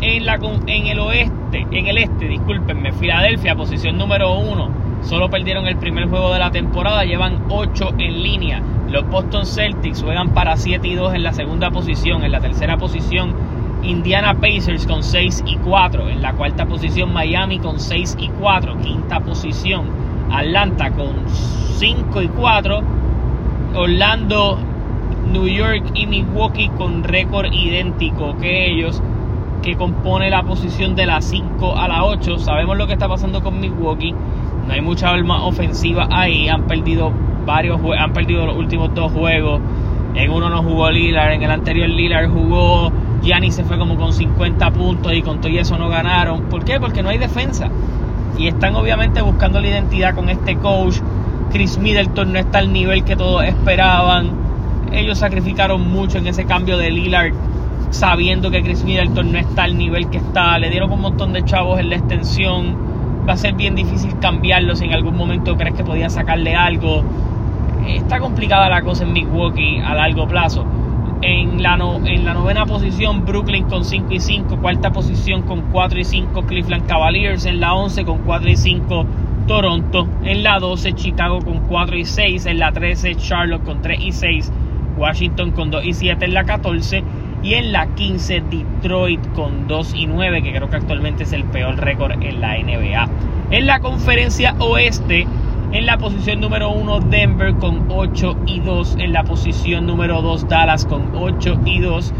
En, 0.00 0.26
la, 0.26 0.38
en 0.66 0.86
el 0.86 0.98
oeste, 1.00 1.66
en 1.72 1.86
el 1.88 1.98
este, 1.98 2.28
discúlpenme, 2.28 2.92
Filadelfia, 2.92 3.56
posición 3.56 3.98
número 3.98 4.38
1. 4.38 4.77
Solo 5.02 5.30
perdieron 5.30 5.66
el 5.66 5.76
primer 5.76 6.08
juego 6.08 6.32
de 6.32 6.38
la 6.38 6.50
temporada, 6.50 7.04
llevan 7.04 7.44
8 7.48 7.94
en 7.98 8.22
línea. 8.22 8.62
Los 8.90 9.08
Boston 9.08 9.46
Celtics 9.46 10.02
juegan 10.02 10.30
para 10.30 10.56
7 10.56 10.86
y 10.86 10.94
2 10.94 11.14
en 11.14 11.22
la 11.22 11.32
segunda 11.32 11.70
posición. 11.70 12.24
En 12.24 12.32
la 12.32 12.40
tercera 12.40 12.76
posición, 12.76 13.34
Indiana 13.82 14.34
Pacers 14.34 14.86
con 14.86 15.02
6 15.02 15.44
y 15.46 15.56
4. 15.56 16.08
En 16.08 16.22
la 16.22 16.32
cuarta 16.32 16.66
posición, 16.66 17.12
Miami 17.12 17.58
con 17.58 17.80
6 17.80 18.16
y 18.18 18.28
4. 18.28 18.78
Quinta 18.78 19.20
posición, 19.20 19.86
Atlanta 20.30 20.90
con 20.90 21.28
5 21.28 22.22
y 22.22 22.28
4. 22.28 22.82
Orlando, 23.74 24.58
New 25.32 25.46
York 25.46 25.90
y 25.94 26.06
Milwaukee 26.06 26.70
con 26.76 27.04
récord 27.04 27.52
idéntico 27.52 28.36
que 28.38 28.70
ellos, 28.70 29.02
que 29.62 29.76
compone 29.76 30.30
la 30.30 30.42
posición 30.42 30.96
de 30.96 31.06
la 31.06 31.20
5 31.20 31.76
a 31.76 31.88
la 31.88 32.04
8. 32.04 32.38
Sabemos 32.38 32.76
lo 32.78 32.86
que 32.86 32.94
está 32.94 33.08
pasando 33.08 33.42
con 33.42 33.60
Milwaukee. 33.60 34.14
No 34.68 34.74
hay 34.74 34.82
mucha 34.82 35.08
arma 35.08 35.44
ofensiva 35.46 36.08
ahí. 36.10 36.48
Han 36.48 36.66
perdido 36.66 37.10
varios 37.46 37.80
han 37.98 38.12
perdido 38.12 38.44
los 38.44 38.56
últimos 38.56 38.94
dos 38.94 39.10
juegos. 39.10 39.62
En 40.14 40.30
uno 40.30 40.50
no 40.50 40.62
jugó 40.62 40.90
Lillard, 40.90 41.32
en 41.32 41.42
el 41.42 41.50
anterior 41.50 41.88
Lillard 41.88 42.28
jugó. 42.28 42.92
Gianni 43.22 43.50
se 43.50 43.64
fue 43.64 43.78
como 43.78 43.96
con 43.96 44.12
50 44.12 44.70
puntos 44.72 45.12
y 45.14 45.22
con 45.22 45.40
todo 45.40 45.50
eso 45.50 45.78
no 45.78 45.88
ganaron. 45.88 46.42
¿Por 46.42 46.64
qué? 46.64 46.78
Porque 46.78 47.02
no 47.02 47.08
hay 47.08 47.16
defensa. 47.16 47.70
Y 48.36 48.46
están 48.46 48.76
obviamente 48.76 49.22
buscando 49.22 49.58
la 49.58 49.68
identidad 49.68 50.14
con 50.14 50.28
este 50.28 50.56
coach. 50.56 50.96
Chris 51.50 51.78
Middleton 51.78 52.34
no 52.34 52.38
está 52.38 52.58
al 52.58 52.70
nivel 52.70 53.04
que 53.04 53.16
todos 53.16 53.44
esperaban. 53.44 54.32
Ellos 54.92 55.18
sacrificaron 55.18 55.90
mucho 55.90 56.18
en 56.18 56.26
ese 56.26 56.44
cambio 56.44 56.76
de 56.76 56.90
Lillard, 56.90 57.32
sabiendo 57.90 58.50
que 58.50 58.62
Chris 58.62 58.84
Middleton 58.84 59.32
no 59.32 59.38
está 59.38 59.62
al 59.64 59.78
nivel 59.78 60.10
que 60.10 60.18
está. 60.18 60.58
Le 60.58 60.68
dieron 60.68 60.92
un 60.92 61.00
montón 61.00 61.32
de 61.32 61.42
chavos 61.42 61.80
en 61.80 61.88
la 61.88 61.96
extensión. 61.96 62.87
Va 63.28 63.34
a 63.34 63.36
ser 63.36 63.52
bien 63.52 63.74
difícil 63.74 64.18
cambiarlo 64.20 64.74
si 64.74 64.86
en 64.86 64.94
algún 64.94 65.14
momento 65.14 65.54
crees 65.58 65.74
que 65.74 65.84
podía 65.84 66.08
sacarle 66.08 66.54
algo. 66.54 67.04
Está 67.86 68.20
complicada 68.20 68.70
la 68.70 68.80
cosa 68.80 69.04
en 69.04 69.12
Milwaukee 69.12 69.80
a 69.84 69.94
largo 69.94 70.26
plazo. 70.26 70.64
En 71.20 71.62
la, 71.62 71.74
en 72.06 72.24
la 72.24 72.32
novena 72.32 72.64
posición 72.64 73.26
Brooklyn 73.26 73.64
con 73.64 73.84
5 73.84 74.14
y 74.14 74.20
5, 74.20 74.56
cuarta 74.62 74.92
posición 74.92 75.42
con 75.42 75.60
4 75.72 75.98
y 75.98 76.04
5 76.04 76.46
Cleveland 76.46 76.86
Cavaliers, 76.86 77.44
en 77.44 77.60
la 77.60 77.74
11 77.74 78.06
con 78.06 78.18
4 78.20 78.48
y 78.48 78.56
5 78.56 79.06
Toronto, 79.46 80.08
en 80.24 80.42
la 80.42 80.58
12 80.58 80.94
Chicago 80.94 81.40
con 81.40 81.60
4 81.68 81.96
y 81.98 82.04
6, 82.06 82.46
en 82.46 82.58
la 82.60 82.72
13 82.72 83.14
Charlotte 83.16 83.62
con 83.62 83.82
3 83.82 84.00
y 84.00 84.12
6, 84.12 84.52
Washington 84.96 85.50
con 85.50 85.70
2 85.70 85.84
y 85.84 85.92
7 85.92 86.24
en 86.24 86.32
la 86.32 86.44
14 86.44 87.02
y 87.42 87.54
en 87.54 87.72
la 87.72 87.86
15 87.86 88.42
Detroit 88.50 89.20
con 89.34 89.68
2 89.68 89.94
y 89.94 90.06
9, 90.06 90.42
que 90.42 90.52
creo 90.52 90.68
que 90.68 90.76
actualmente 90.76 91.22
es 91.22 91.32
el 91.32 91.44
peor 91.44 91.76
récord 91.76 92.22
en 92.22 92.40
la 92.40 92.58
NBA. 92.58 93.08
En 93.50 93.66
la 93.66 93.80
conferencia 93.80 94.54
oeste, 94.58 95.26
en 95.72 95.86
la 95.86 95.98
posición 95.98 96.40
número 96.40 96.70
1 96.70 97.00
Denver 97.00 97.54
con 97.54 97.86
8 97.88 98.38
y 98.46 98.60
2, 98.60 98.96
en 98.98 99.12
la 99.12 99.24
posición 99.24 99.86
número 99.86 100.22
2 100.22 100.48
Dallas 100.48 100.84
con 100.86 101.14
8 101.14 101.60
y 101.64 101.80
2. 101.80 102.14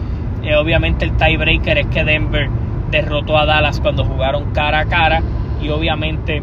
Eh, 0.45 0.55
obviamente 0.55 1.05
el 1.05 1.17
tiebreaker 1.17 1.79
es 1.79 1.87
que 1.89 2.05
Denver 2.05 2.49
derrotó 2.91 3.37
a 3.37 3.45
Dallas 3.45 3.81
cuando 3.81 4.05
jugaron 4.05 4.53
cara 4.53 4.81
a 4.81 4.85
cara 4.87 5.23
y 5.63 5.69
obviamente 5.71 6.43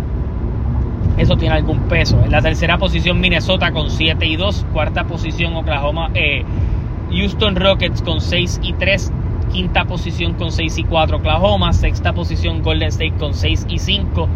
eso 1.17 1.37
tiene 1.37 1.55
algún 1.55 1.79
peso. 1.87 2.21
En 2.23 2.31
la 2.31 2.41
tercera 2.41 2.77
posición 2.77 3.19
Minnesota 3.19 3.71
con 3.71 3.89
7 3.89 4.25
y 4.25 4.35
2, 4.35 4.65
cuarta 4.73 5.05
posición 5.05 5.55
Oklahoma, 5.55 6.09
eh, 6.13 6.43
Houston 7.11 7.55
Rockets 7.55 8.01
con 8.01 8.21
6 8.21 8.59
y 8.63 8.73
3, 8.73 9.11
quinta 9.51 9.85
posición 9.85 10.33
con 10.33 10.51
6 10.51 10.77
y 10.79 10.83
4 10.83 11.17
Oklahoma, 11.17 11.73
sexta 11.73 12.13
posición 12.13 12.61
Golden 12.61 12.89
State 12.89 13.15
con 13.19 13.33
6 13.33 13.67
y 13.69 13.79
5, 13.79 14.27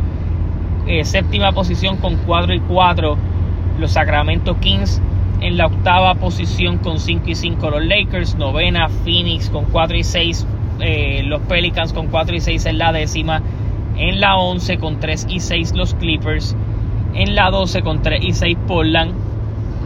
eh, 0.88 1.04
séptima 1.06 1.52
posición 1.52 1.98
con 1.98 2.16
4 2.18 2.54
y 2.54 2.60
4 2.62 3.18
los 3.80 3.92
Sacramento 3.92 4.60
Kings, 4.60 5.02
en 5.42 5.58
la 5.58 5.68
octava 5.68 6.16
posición 6.16 6.78
con 6.78 7.00
5 7.00 7.30
y 7.30 7.36
5 7.36 7.70
los 7.70 7.86
Lakers, 7.86 8.36
novena 8.36 8.90
Phoenix 8.90 9.50
con 9.50 9.66
4 9.66 9.98
y 9.98 10.04
6, 10.04 10.48
eh, 10.82 11.24
los 11.26 11.42
Pelicans 11.42 11.94
con 11.94 12.08
4 12.08 12.36
y 12.36 12.40
6 12.40 12.66
en 12.66 12.78
la 12.78 12.92
décima, 12.92 13.42
en 13.98 14.20
la 14.20 14.38
11 14.38 14.78
con 14.78 15.00
3 15.00 15.28
y 15.30 15.40
6 15.40 15.74
los 15.76 15.94
Clippers, 15.96 16.56
en 17.14 17.36
la 17.36 17.50
12 17.52 17.82
con 17.82 18.02
3 18.02 18.24
y 18.24 18.34
6 18.34 18.58
Portland, 18.68 19.14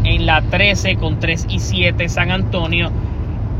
en 0.03 0.25
la 0.25 0.41
13 0.41 0.95
con 0.95 1.19
3 1.19 1.47
y 1.49 1.59
7 1.59 2.09
San 2.09 2.31
Antonio 2.31 2.91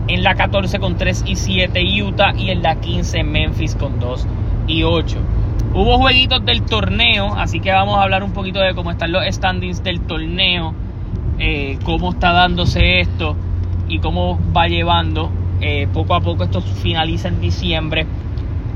En 0.08 0.23
la 0.23 0.36
14 0.36 0.79
con 0.79 0.97
3 0.97 1.23
y 1.25 1.36
7 1.36 2.03
Utah 2.03 2.34
y 2.38 2.49
en 2.49 2.62
la 2.62 2.75
15 2.75 3.23
Memphis 3.23 3.75
con 3.75 3.99
2 3.99 4.27
y 4.67 4.84
8. 4.84 5.17
Hubo 5.73 5.97
jueguitos 5.97 6.45
del 6.45 6.62
torneo, 6.62 7.34
así 7.36 7.60
que 7.60 7.71
vamos 7.71 7.97
a 7.97 8.03
hablar 8.03 8.23
un 8.23 8.32
poquito 8.32 8.60
de 8.60 8.75
cómo 8.75 8.91
están 8.91 9.12
los 9.12 9.23
standings 9.25 9.84
del 9.84 10.01
torneo, 10.01 10.73
eh, 11.39 11.79
cómo 11.84 12.12
está 12.12 12.32
dándose 12.32 12.99
esto 12.99 13.36
y 13.88 13.99
cómo 13.99 14.39
va 14.56 14.67
llevando. 14.67 15.32
Eh, 15.62 15.88
poco 15.91 16.13
a 16.13 16.21
poco 16.21 16.43
esto 16.43 16.62
finaliza 16.62 17.29
en 17.29 17.41
diciembre, 17.41 18.06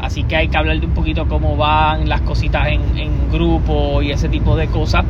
así 0.01 0.23
que 0.23 0.37
hay 0.37 0.47
que 0.47 0.57
hablar 0.57 0.79
de 0.79 0.85
un 0.85 0.93
poquito 0.93 1.27
cómo 1.27 1.55
van 1.55 2.09
las 2.09 2.21
cositas 2.21 2.67
en, 2.67 3.29
grupo 3.31 4.01
y 4.01 4.11
ese 4.11 4.29
tipo 4.29 4.55
de 4.55 4.67
cosas. 4.67 5.05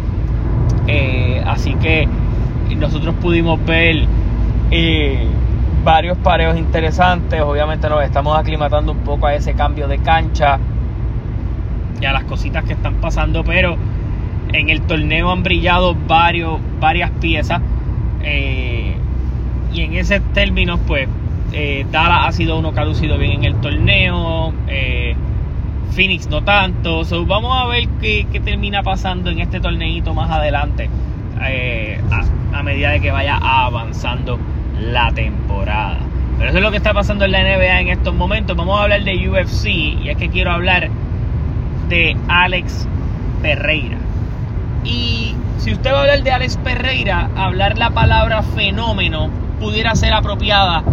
Eh, 0.88 1.42
así 1.46 1.74
que 1.76 2.08
nosotros 2.80 3.16
pudimos 3.22 3.64
ver 3.66 4.06
varios 5.84 6.18
pareos 6.18 6.58
interesantes, 6.58 7.42
obviamente 7.42 7.88
nos 7.90 8.04
estamos 8.04 8.38
aclimatando 8.38 8.92
un 8.92 9.00
poco 9.00 9.28
a 9.28 9.36
ese 9.36 9.54
cambio 9.54 9.88
de 9.88 10.00
cancha 10.00 10.60
y 12.02 12.06
a 12.06 12.12
las 12.12 12.26
cositas 12.26 12.64
que 12.66 12.74
están 12.74 12.96
pasando, 12.96 13.44
pero 13.44 13.78
en 14.54 14.70
el 14.70 14.82
torneo 14.82 15.32
han 15.32 15.44
brillado 15.44 15.96
varias 16.08 17.12
piezas. 17.22 17.62
Eh, 18.24 18.96
y 19.74 19.82
en 19.82 19.94
ese 19.96 20.20
término, 20.20 20.78
pues, 20.78 21.08
eh, 21.54 21.86
ha 21.94 22.32
sido 22.32 22.60
uno 22.60 22.74
que 22.74 22.80
ha 22.80 22.86
lucido 22.86 23.18
bien 23.18 23.32
en 23.34 23.44
el 23.46 23.56
torneo. 23.56 24.54
Eh, 24.68 25.16
Phoenix 25.92 26.30
no 26.30 26.44
tanto. 26.44 27.04
vamos 27.26 27.58
a 27.58 27.68
ver 27.68 27.88
qué, 28.02 28.26
termina 28.44 28.84
pasando 28.84 29.30
en 29.30 29.40
este 29.40 29.60
torneito 29.60 30.14
más 30.14 30.30
adelante. 30.30 30.90
A, 32.58 32.64
medida 32.64 32.92
de 32.92 33.00
que 33.00 33.12
vaya 33.12 33.38
avanzando 33.38 34.40
la 34.80 35.12
temporada. 35.12 36.00
Pero 36.38 36.50
eso 36.50 36.58
es 36.58 36.64
lo 36.64 36.72
que 36.72 36.78
está 36.78 36.94
pasando 36.94 37.26
en 37.26 37.32
la 37.32 37.42
NBA 37.42 37.82
en 37.82 37.88
estos 37.90 38.14
momentos. 38.14 38.56
Vamos 38.56 38.80
a 38.80 38.84
hablar 38.84 39.04
de 39.04 39.30
UFC. 39.30 39.66
Y 39.68 40.10
es 40.10 40.18
que 40.18 40.30
quiero 40.30 40.52
hablar 40.52 40.90
de 41.90 42.16
Alex 42.28 42.88
Pereira. 43.42 43.98
Y 44.84 45.36
si 45.58 45.74
usted 45.74 45.92
va 45.92 45.98
a 45.98 46.02
hablar 46.02 46.24
de 46.24 46.32
Alex 46.32 46.58
Pereira, 46.58 47.30
hablar 47.36 47.78
la 47.78 47.90
palabra 47.90 48.44
fenómeno 48.44 49.30
pudiera 49.60 49.96
ser 49.96 50.14
apropiada 50.14 50.84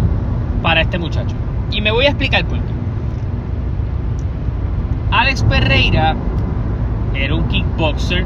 para 0.63 0.81
este 0.81 0.99
muchacho. 0.99 1.37
Y 1.71 1.81
me 1.81 1.91
voy 1.91 2.07
a 2.07 2.09
explicar 2.09 2.45
por 2.45 2.59
qué. 2.59 2.75
Alex 5.11 5.43
Pereira 5.45 6.17
era 7.15 7.35
un 7.35 7.47
kickboxer 7.49 8.25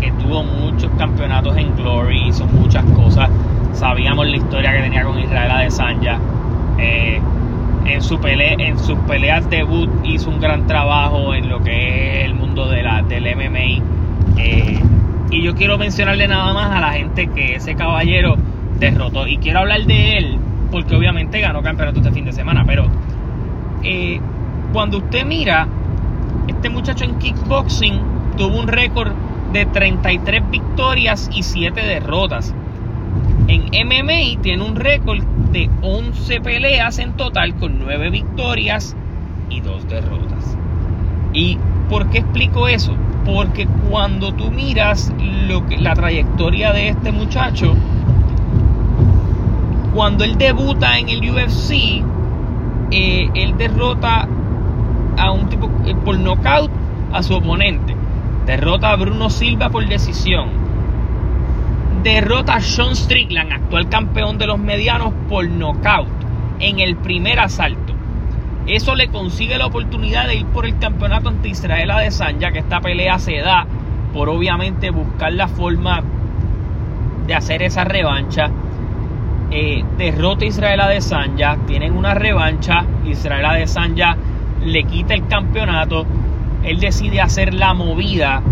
que 0.00 0.12
tuvo 0.22 0.42
muchos 0.42 0.90
campeonatos 0.98 1.56
en 1.56 1.74
Glory, 1.76 2.28
hizo 2.28 2.46
muchas 2.46 2.84
cosas. 2.92 3.28
Sabíamos 3.72 4.26
la 4.26 4.36
historia 4.36 4.72
que 4.72 4.82
tenía 4.82 5.04
con 5.04 5.18
Israel 5.18 5.50
Adesanya. 5.50 6.18
Eh, 6.78 7.20
en, 7.86 8.02
su 8.02 8.18
pelea, 8.18 8.54
en 8.58 8.78
sus 8.78 8.98
peleas 9.00 9.48
debut 9.50 9.90
hizo 10.04 10.30
un 10.30 10.40
gran 10.40 10.66
trabajo 10.66 11.34
en 11.34 11.48
lo 11.48 11.62
que 11.62 12.20
es 12.20 12.24
el 12.26 12.34
mundo 12.34 12.68
de 12.68 12.82
la, 12.82 13.02
del 13.02 13.24
MMA. 13.36 13.84
Eh, 14.38 14.80
y 15.30 15.42
yo 15.42 15.54
quiero 15.54 15.78
mencionarle 15.78 16.26
nada 16.26 16.52
más 16.52 16.70
a 16.70 16.80
la 16.80 16.92
gente 16.92 17.28
que 17.28 17.54
ese 17.54 17.74
caballero 17.74 18.36
derrotó. 18.78 19.26
Y 19.26 19.38
quiero 19.38 19.60
hablar 19.60 19.84
de 19.84 20.18
él 20.18 20.38
porque 20.70 20.94
obviamente 20.94 21.40
ganó 21.40 21.62
campeonato 21.62 22.00
este 22.00 22.12
fin 22.12 22.24
de 22.24 22.32
semana. 22.32 22.64
Pero 22.66 22.86
eh, 23.82 24.20
cuando 24.72 24.98
usted 24.98 25.24
mira, 25.24 25.68
este 26.48 26.68
muchacho 26.68 27.04
en 27.04 27.18
kickboxing 27.18 28.00
tuvo 28.36 28.58
un 28.58 28.68
récord 28.68 29.12
de 29.52 29.66
33 29.66 30.50
victorias 30.50 31.30
y 31.34 31.42
7 31.42 31.80
derrotas. 31.80 32.54
En 33.48 33.64
MMA 33.64 34.40
tiene 34.42 34.62
un 34.62 34.76
récord 34.76 35.22
de 35.52 35.68
11 35.82 36.40
peleas 36.40 36.98
en 36.98 37.16
total 37.16 37.54
con 37.56 37.78
9 37.80 38.10
victorias 38.10 38.96
y 39.48 39.60
2 39.60 39.88
derrotas. 39.88 40.56
¿Y 41.32 41.58
por 41.88 42.08
qué 42.10 42.18
explico 42.18 42.68
eso? 42.68 42.94
Porque 43.24 43.66
cuando 43.88 44.32
tú 44.32 44.50
miras 44.50 45.12
lo 45.48 45.66
que, 45.66 45.78
la 45.78 45.94
trayectoria 45.94 46.72
de 46.72 46.90
este 46.90 47.12
muchacho, 47.12 47.74
cuando 49.94 50.24
él 50.24 50.38
debuta 50.38 50.98
en 50.98 51.08
el 51.08 51.30
UFC, 51.30 52.02
eh, 52.92 53.28
él 53.34 53.56
derrota 53.56 54.28
a 55.16 55.30
un 55.32 55.48
tipo 55.48 55.70
eh, 55.84 55.94
por 56.04 56.18
knockout 56.18 56.70
a 57.12 57.22
su 57.22 57.34
oponente. 57.34 57.89
Derrota 58.50 58.90
a 58.90 58.96
Bruno 58.96 59.30
Silva 59.30 59.70
por 59.70 59.86
decisión 59.86 60.48
derrota 62.02 62.54
a 62.54 62.60
Sean 62.60 62.96
Strickland, 62.96 63.52
actual 63.52 63.88
campeón 63.88 64.38
de 64.38 64.48
los 64.48 64.58
medianos, 64.58 65.14
por 65.28 65.48
nocaut 65.48 66.08
en 66.58 66.80
el 66.80 66.96
primer 66.96 67.38
asalto. 67.38 67.94
Eso 68.66 68.96
le 68.96 69.06
consigue 69.06 69.56
la 69.56 69.66
oportunidad 69.66 70.26
de 70.26 70.34
ir 70.34 70.46
por 70.46 70.66
el 70.66 70.76
campeonato 70.80 71.28
ante 71.28 71.48
Israel 71.48 71.92
Adesanya, 71.92 72.50
que 72.50 72.58
esta 72.58 72.80
pelea 72.80 73.20
se 73.20 73.36
da 73.36 73.66
por 74.12 74.28
obviamente 74.28 74.90
buscar 74.90 75.32
la 75.32 75.46
forma 75.46 76.02
de 77.28 77.34
hacer 77.36 77.62
esa 77.62 77.84
revancha. 77.84 78.50
Eh, 79.52 79.84
derrota 79.96 80.44
a 80.44 80.48
Israel 80.48 80.80
Adesanya, 80.80 81.56
tienen 81.68 81.96
una 81.96 82.14
revancha, 82.14 82.84
Israel 83.06 83.44
Adesanya 83.44 84.16
le 84.64 84.82
quita 84.82 85.14
el 85.14 85.28
campeonato, 85.28 86.04
él 86.62 86.80
decide 86.80 87.20
hacer 87.20 87.54
la 87.54 87.74
movida 87.74 88.42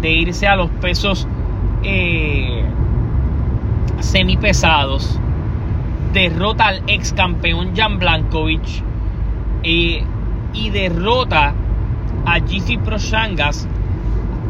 de 0.00 0.10
irse 0.10 0.46
a 0.48 0.56
los 0.56 0.70
pesos 0.70 1.28
eh, 1.84 2.64
semipesados, 4.00 5.18
derrota 6.12 6.68
al 6.68 6.82
ex 6.86 7.12
campeón 7.12 7.74
Jan 7.76 7.98
Blankovic 7.98 8.82
eh, 9.62 10.04
y 10.52 10.70
derrota 10.70 11.54
a 12.26 12.38
GC 12.40 12.78
Proshangas 12.84 13.68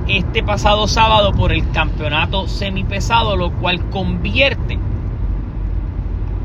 este 0.09 0.43
pasado 0.43 0.89
sábado 0.89 1.33
por 1.33 1.53
el 1.53 1.71
campeonato 1.71 2.49
semipesado, 2.49 3.37
lo 3.37 3.53
cual 3.53 3.89
convierte 3.91 4.79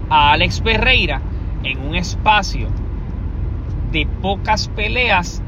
a 0.10 0.34
Alex 0.34 0.62
Ferreira 0.62 1.22
en 1.64 1.80
un 1.80 1.96
espacio 1.96 2.68
de 3.92 4.06
pocas 4.22 4.68
peleas 4.70 5.42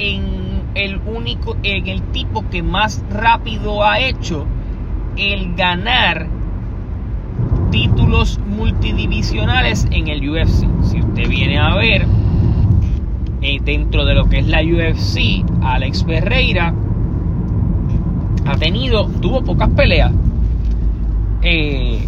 en 0.00 0.62
el 0.74 0.98
único 1.06 1.56
en 1.62 1.86
el 1.86 2.02
tipo 2.10 2.48
que 2.48 2.62
más 2.62 3.04
rápido 3.10 3.84
ha 3.84 4.00
hecho 4.00 4.46
el 5.16 5.54
ganar 5.54 6.26
títulos 7.70 8.40
multidivisionales 8.46 9.86
en 9.90 10.08
el 10.08 10.28
UFC. 10.28 10.66
Si 10.84 11.00
usted 11.00 11.28
viene 11.28 11.58
a 11.58 11.74
ver 11.74 12.06
eh, 13.42 13.58
dentro 13.62 14.04
de 14.06 14.14
lo 14.14 14.28
que 14.28 14.38
es 14.38 14.46
la 14.48 14.62
UFC, 14.62 15.44
Alex 15.62 16.04
Ferreira 16.04 16.74
ha 18.46 18.56
tenido, 18.56 19.06
tuvo 19.06 19.44
pocas 19.44 19.68
peleas. 19.70 20.12
Eh, 21.42 22.06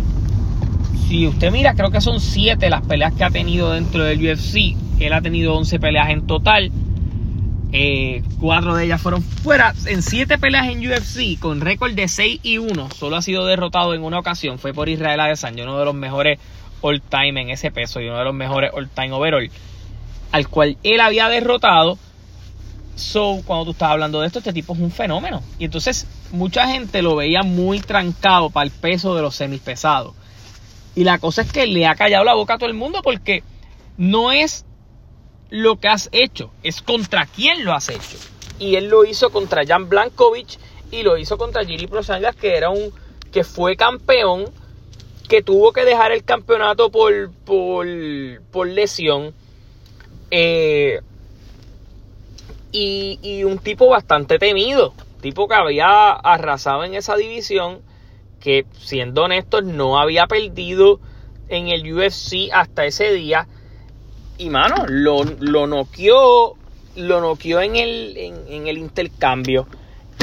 si 1.09 1.27
usted 1.27 1.53
mira, 1.53 1.75
creo 1.75 1.91
que 1.91 2.01
son 2.01 2.21
7 2.21 2.71
las 2.71 2.83
peleas 2.83 3.13
que 3.13 3.25
ha 3.25 3.31
tenido 3.31 3.73
dentro 3.73 4.03
del 4.03 4.19
UFC. 4.19 4.77
Él 4.99 5.13
ha 5.13 5.21
tenido 5.21 5.55
11 5.57 5.79
peleas 5.79 6.09
en 6.11 6.27
total. 6.27 6.73
Eh, 7.75 8.23
cuatro 8.39 8.75
de 8.75 8.85
ellas 8.85 9.01
fueron 9.01 9.23
fuera 9.23 9.73
en 9.87 10.03
siete 10.03 10.37
peleas 10.37 10.69
en 10.69 10.87
UFC 10.87 11.41
con 11.41 11.63
récord 11.63 11.93
de 11.93 12.07
6 12.07 12.41
y 12.43 12.59
1. 12.59 12.91
Solo 12.91 13.17
ha 13.17 13.23
sido 13.23 13.47
derrotado 13.47 13.95
en 13.95 14.05
una 14.05 14.19
ocasión. 14.19 14.59
Fue 14.59 14.75
por 14.75 14.91
Israel 14.91 15.21
Adesanya, 15.21 15.65
uno 15.65 15.79
de 15.79 15.87
los 15.87 15.95
mejores 15.95 16.39
all 16.83 17.01
time 17.01 17.41
en 17.41 17.49
ese 17.49 17.71
peso 17.71 18.01
y 18.01 18.09
uno 18.09 18.19
de 18.19 18.25
los 18.25 18.35
mejores 18.35 18.71
all 18.75 18.91
time 18.91 19.13
overall. 19.13 19.51
Al 20.33 20.49
cual 20.49 20.77
él 20.83 21.01
había 21.01 21.29
derrotado. 21.29 21.99
So, 22.95 23.41
cuando 23.47 23.65
tú 23.65 23.71
estás 23.71 23.91
hablando 23.91 24.21
de 24.21 24.27
esto, 24.27 24.41
este 24.41 24.53
tipo 24.53 24.75
es 24.75 24.81
un 24.81 24.91
fenómeno. 24.91 25.43
Y 25.59 25.65
entonces, 25.65 26.07
mucha 26.31 26.69
gente 26.69 27.01
lo 27.01 27.17
veía 27.17 27.43
muy 27.43 27.81
trancado 27.81 28.51
para 28.51 28.65
el 28.65 28.71
peso 28.71 29.15
de 29.15 29.23
los 29.23 29.35
semipesados. 29.35 30.15
Y 30.95 31.05
la 31.05 31.19
cosa 31.19 31.41
es 31.41 31.51
que 31.51 31.67
le 31.67 31.87
ha 31.87 31.95
callado 31.95 32.23
la 32.25 32.35
boca 32.35 32.55
a 32.55 32.59
todo 32.59 32.69
el 32.69 32.75
mundo 32.75 33.01
porque 33.03 33.43
no 33.97 34.31
es 34.31 34.67
lo 35.53 35.79
que 35.79 35.88
has 35.88 36.09
hecho, 36.12 36.51
es 36.62 36.81
contra 36.81 37.27
quién 37.27 37.67
lo 37.67 37.75
has 37.75 37.91
hecho. 37.91 38.17
Y 38.59 38.77
él 38.77 38.88
lo 38.88 39.05
hizo 39.05 39.29
contra 39.31 39.67
Jan 39.67 39.87
Blankovic 39.87 40.59
y 40.91 41.03
lo 41.03 41.19
hizo 41.19 41.37
contra 41.37 41.62
Giri 41.62 41.87
Prosangas, 41.87 42.35
que 42.35 42.57
era 42.57 42.71
un 42.71 42.91
que 43.31 43.45
fue 43.45 43.77
campeón, 43.77 44.47
que 45.29 45.43
tuvo 45.43 45.75
que 45.75 45.85
dejar 45.85 46.11
el 46.11 46.25
campeonato 46.25 46.91
por, 46.91 47.31
por, 47.45 48.67
lesión. 48.67 49.35
Eh, 50.31 51.01
y, 52.73 53.19
y 53.23 53.45
un 53.45 53.59
tipo 53.59 53.88
bastante 53.88 54.38
temido, 54.38 54.95
tipo 55.21 55.49
que 55.49 55.55
había 55.55 56.12
arrasado 56.12 56.85
en 56.85 56.95
esa 56.95 57.15
división, 57.17 57.83
que 58.41 58.65
siendo 58.81 59.25
honestos 59.25 59.65
no 59.65 59.99
había 59.99 60.27
perdido 60.27 60.99
en 61.51 61.69
el 61.69 61.93
UFC 61.93 62.49
hasta 62.55 62.87
ese 62.87 63.12
día 63.12 63.47
y 64.38 64.51
mano, 64.51 64.87
lo, 64.88 65.25
lo 65.25 65.66
noqueó, 65.66 66.57
lo 66.97 67.21
noqueó 67.21 67.61
en 67.61 67.77
el, 67.77 68.16
en, 68.16 68.66
el 68.66 68.79
intercambio. 68.79 69.66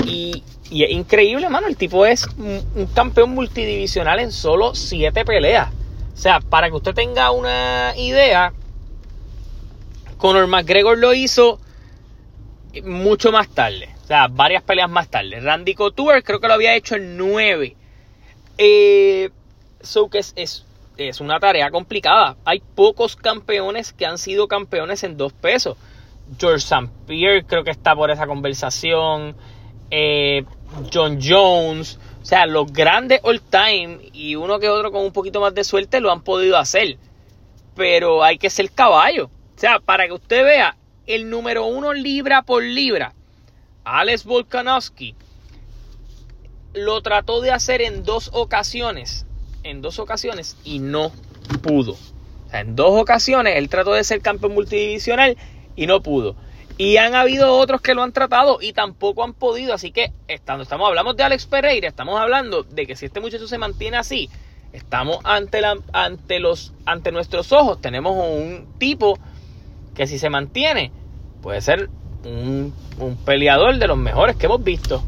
Y, 0.06 0.43
y, 0.69 0.84
es 0.84 0.91
increíble, 0.91 1.50
mano. 1.50 1.67
El 1.67 1.78
tipo 1.78 2.06
es 2.06 2.28
un, 2.38 2.88
campeón 2.93 3.32
multidivisional 3.32 4.19
en 4.19 4.32
solo 4.32 4.76
7 4.76 5.26
peleas. 5.26 5.72
O 6.13 6.17
sea, 6.17 6.39
para 6.39 6.69
que 6.69 6.76
usted 6.76 6.93
tenga 6.93 7.32
una 7.32 7.93
idea, 7.98 8.54
Conor 10.17 10.48
McGregor 10.48 10.98
lo 10.98 11.13
hizo 11.13 11.60
mucho 12.84 13.32
más 13.32 13.48
tarde. 13.50 13.89
O 14.04 14.08
sea, 14.08 14.28
varias 14.28 14.63
peleas 14.63 14.89
más 14.89 15.08
tarde. 15.10 15.39
Randy 15.39 15.76
Couture 15.76 16.24
creo 16.24 16.39
que 16.39 16.48
lo 16.48 16.54
había 16.56 16.76
hecho 16.76 16.95
en 16.95 17.17
9. 17.17 17.76
Eh, 18.58 19.30
so 19.82 20.10
que 20.10 20.19
es, 20.19 20.34
es, 20.36 20.65
una 21.20 21.40
tarea 21.40 21.72
complicada. 21.72 22.38
Hay 22.46 22.62
pocos 22.76 23.16
campeones 23.16 23.94
que 23.94 24.06
han 24.06 24.18
sido 24.18 24.48
campeones 24.48 25.04
en 25.04 25.18
dos 25.18 25.34
pesos. 25.34 25.78
George 26.38 26.58
St. 26.58 26.90
Pierre 27.08 27.46
creo 27.46 27.64
que 27.64 27.72
está 27.72 27.96
por 27.96 28.12
esa 28.12 28.28
conversación. 28.28 29.36
Eh, 29.90 30.44
John 30.94 31.20
Jones. 31.22 32.00
O 32.22 32.26
sea, 32.26 32.46
los 32.46 32.72
grandes 32.72 33.22
all 33.24 33.42
time 33.42 34.00
y 34.14 34.36
uno 34.36 34.60
que 34.60 34.70
otro 34.70 34.92
con 34.92 35.04
un 35.04 35.14
poquito 35.14 35.42
más 35.42 35.56
de 35.56 35.64
suerte 35.64 36.02
lo 36.02 36.12
han 36.12 36.22
podido 36.22 36.58
hacer. 36.58 36.98
Pero 37.76 38.24
hay 38.24 38.38
que 38.38 38.50
ser 38.50 38.70
caballo. 38.72 39.26
O 39.26 39.60
sea, 39.60 39.80
para 39.80 40.06
que 40.06 40.14
usted 40.14 40.44
vea, 40.44 40.78
el 41.08 41.30
número 41.30 41.66
uno 41.66 41.94
libra 41.94 42.44
por 42.44 42.62
libra, 42.62 43.14
Alex 43.84 44.26
Volkanovski, 44.26 45.16
lo 46.74 47.02
trató 47.02 47.42
de 47.42 47.52
hacer 47.52 47.82
en 47.82 48.04
dos 48.04 48.30
ocasiones. 48.34 49.26
En 49.63 49.82
dos 49.82 50.00
ocasiones 50.00 50.58
y 50.63 50.80
no 50.80 51.12
pudo. 51.62 51.93
O 51.93 52.50
sea, 52.50 52.62
en 52.62 52.76
dos 52.76 53.00
ocasiones 53.00 53.56
él 53.58 53.69
trató 53.69 53.93
de 53.93 54.04
ser 54.04 54.22
campeón 54.22 54.54
multidivisional 54.54 55.38
y 55.76 55.88
no 55.88 56.02
pudo. 56.02 56.36
Y 56.78 56.95
han 56.98 57.13
habido 57.13 57.58
otros 57.58 57.82
que 57.82 57.93
lo 57.93 58.04
han 58.04 58.13
tratado 58.13 58.60
y 58.62 58.72
tampoco 58.74 59.24
han 59.24 59.34
podido. 59.34 59.74
Así 59.74 59.91
que 59.91 60.13
estando, 60.28 60.63
estamos, 60.63 60.88
hablamos 60.88 61.17
de 61.17 61.24
Alex 61.24 61.45
Pereira, 61.45 61.88
estamos 61.88 62.19
hablando 62.19 62.63
de 62.63 62.88
que 62.88 62.95
si 62.95 63.06
este 63.06 63.19
muchacho 63.19 63.48
se 63.48 63.58
mantiene 63.58 63.98
así, 63.98 64.30
estamos 64.72 65.19
ante, 65.26 65.62
la, 65.62 65.78
ante, 65.91 66.39
los, 66.39 66.74
ante 66.86 67.12
nuestros 67.12 67.52
ojos. 67.52 67.82
Tenemos 67.82 68.13
un 68.13 68.65
tipo 68.78 69.19
que 69.93 70.08
si 70.08 70.17
se 70.19 70.30
mantiene, 70.30 70.91
puede 71.41 71.62
ser 71.62 71.89
un, 72.24 72.74
peleador 73.26 73.78
de 73.78 73.88
los 73.88 73.98
mejores 73.98 74.36
que 74.36 74.45
hemos 74.45 74.63
visto. 74.63 75.04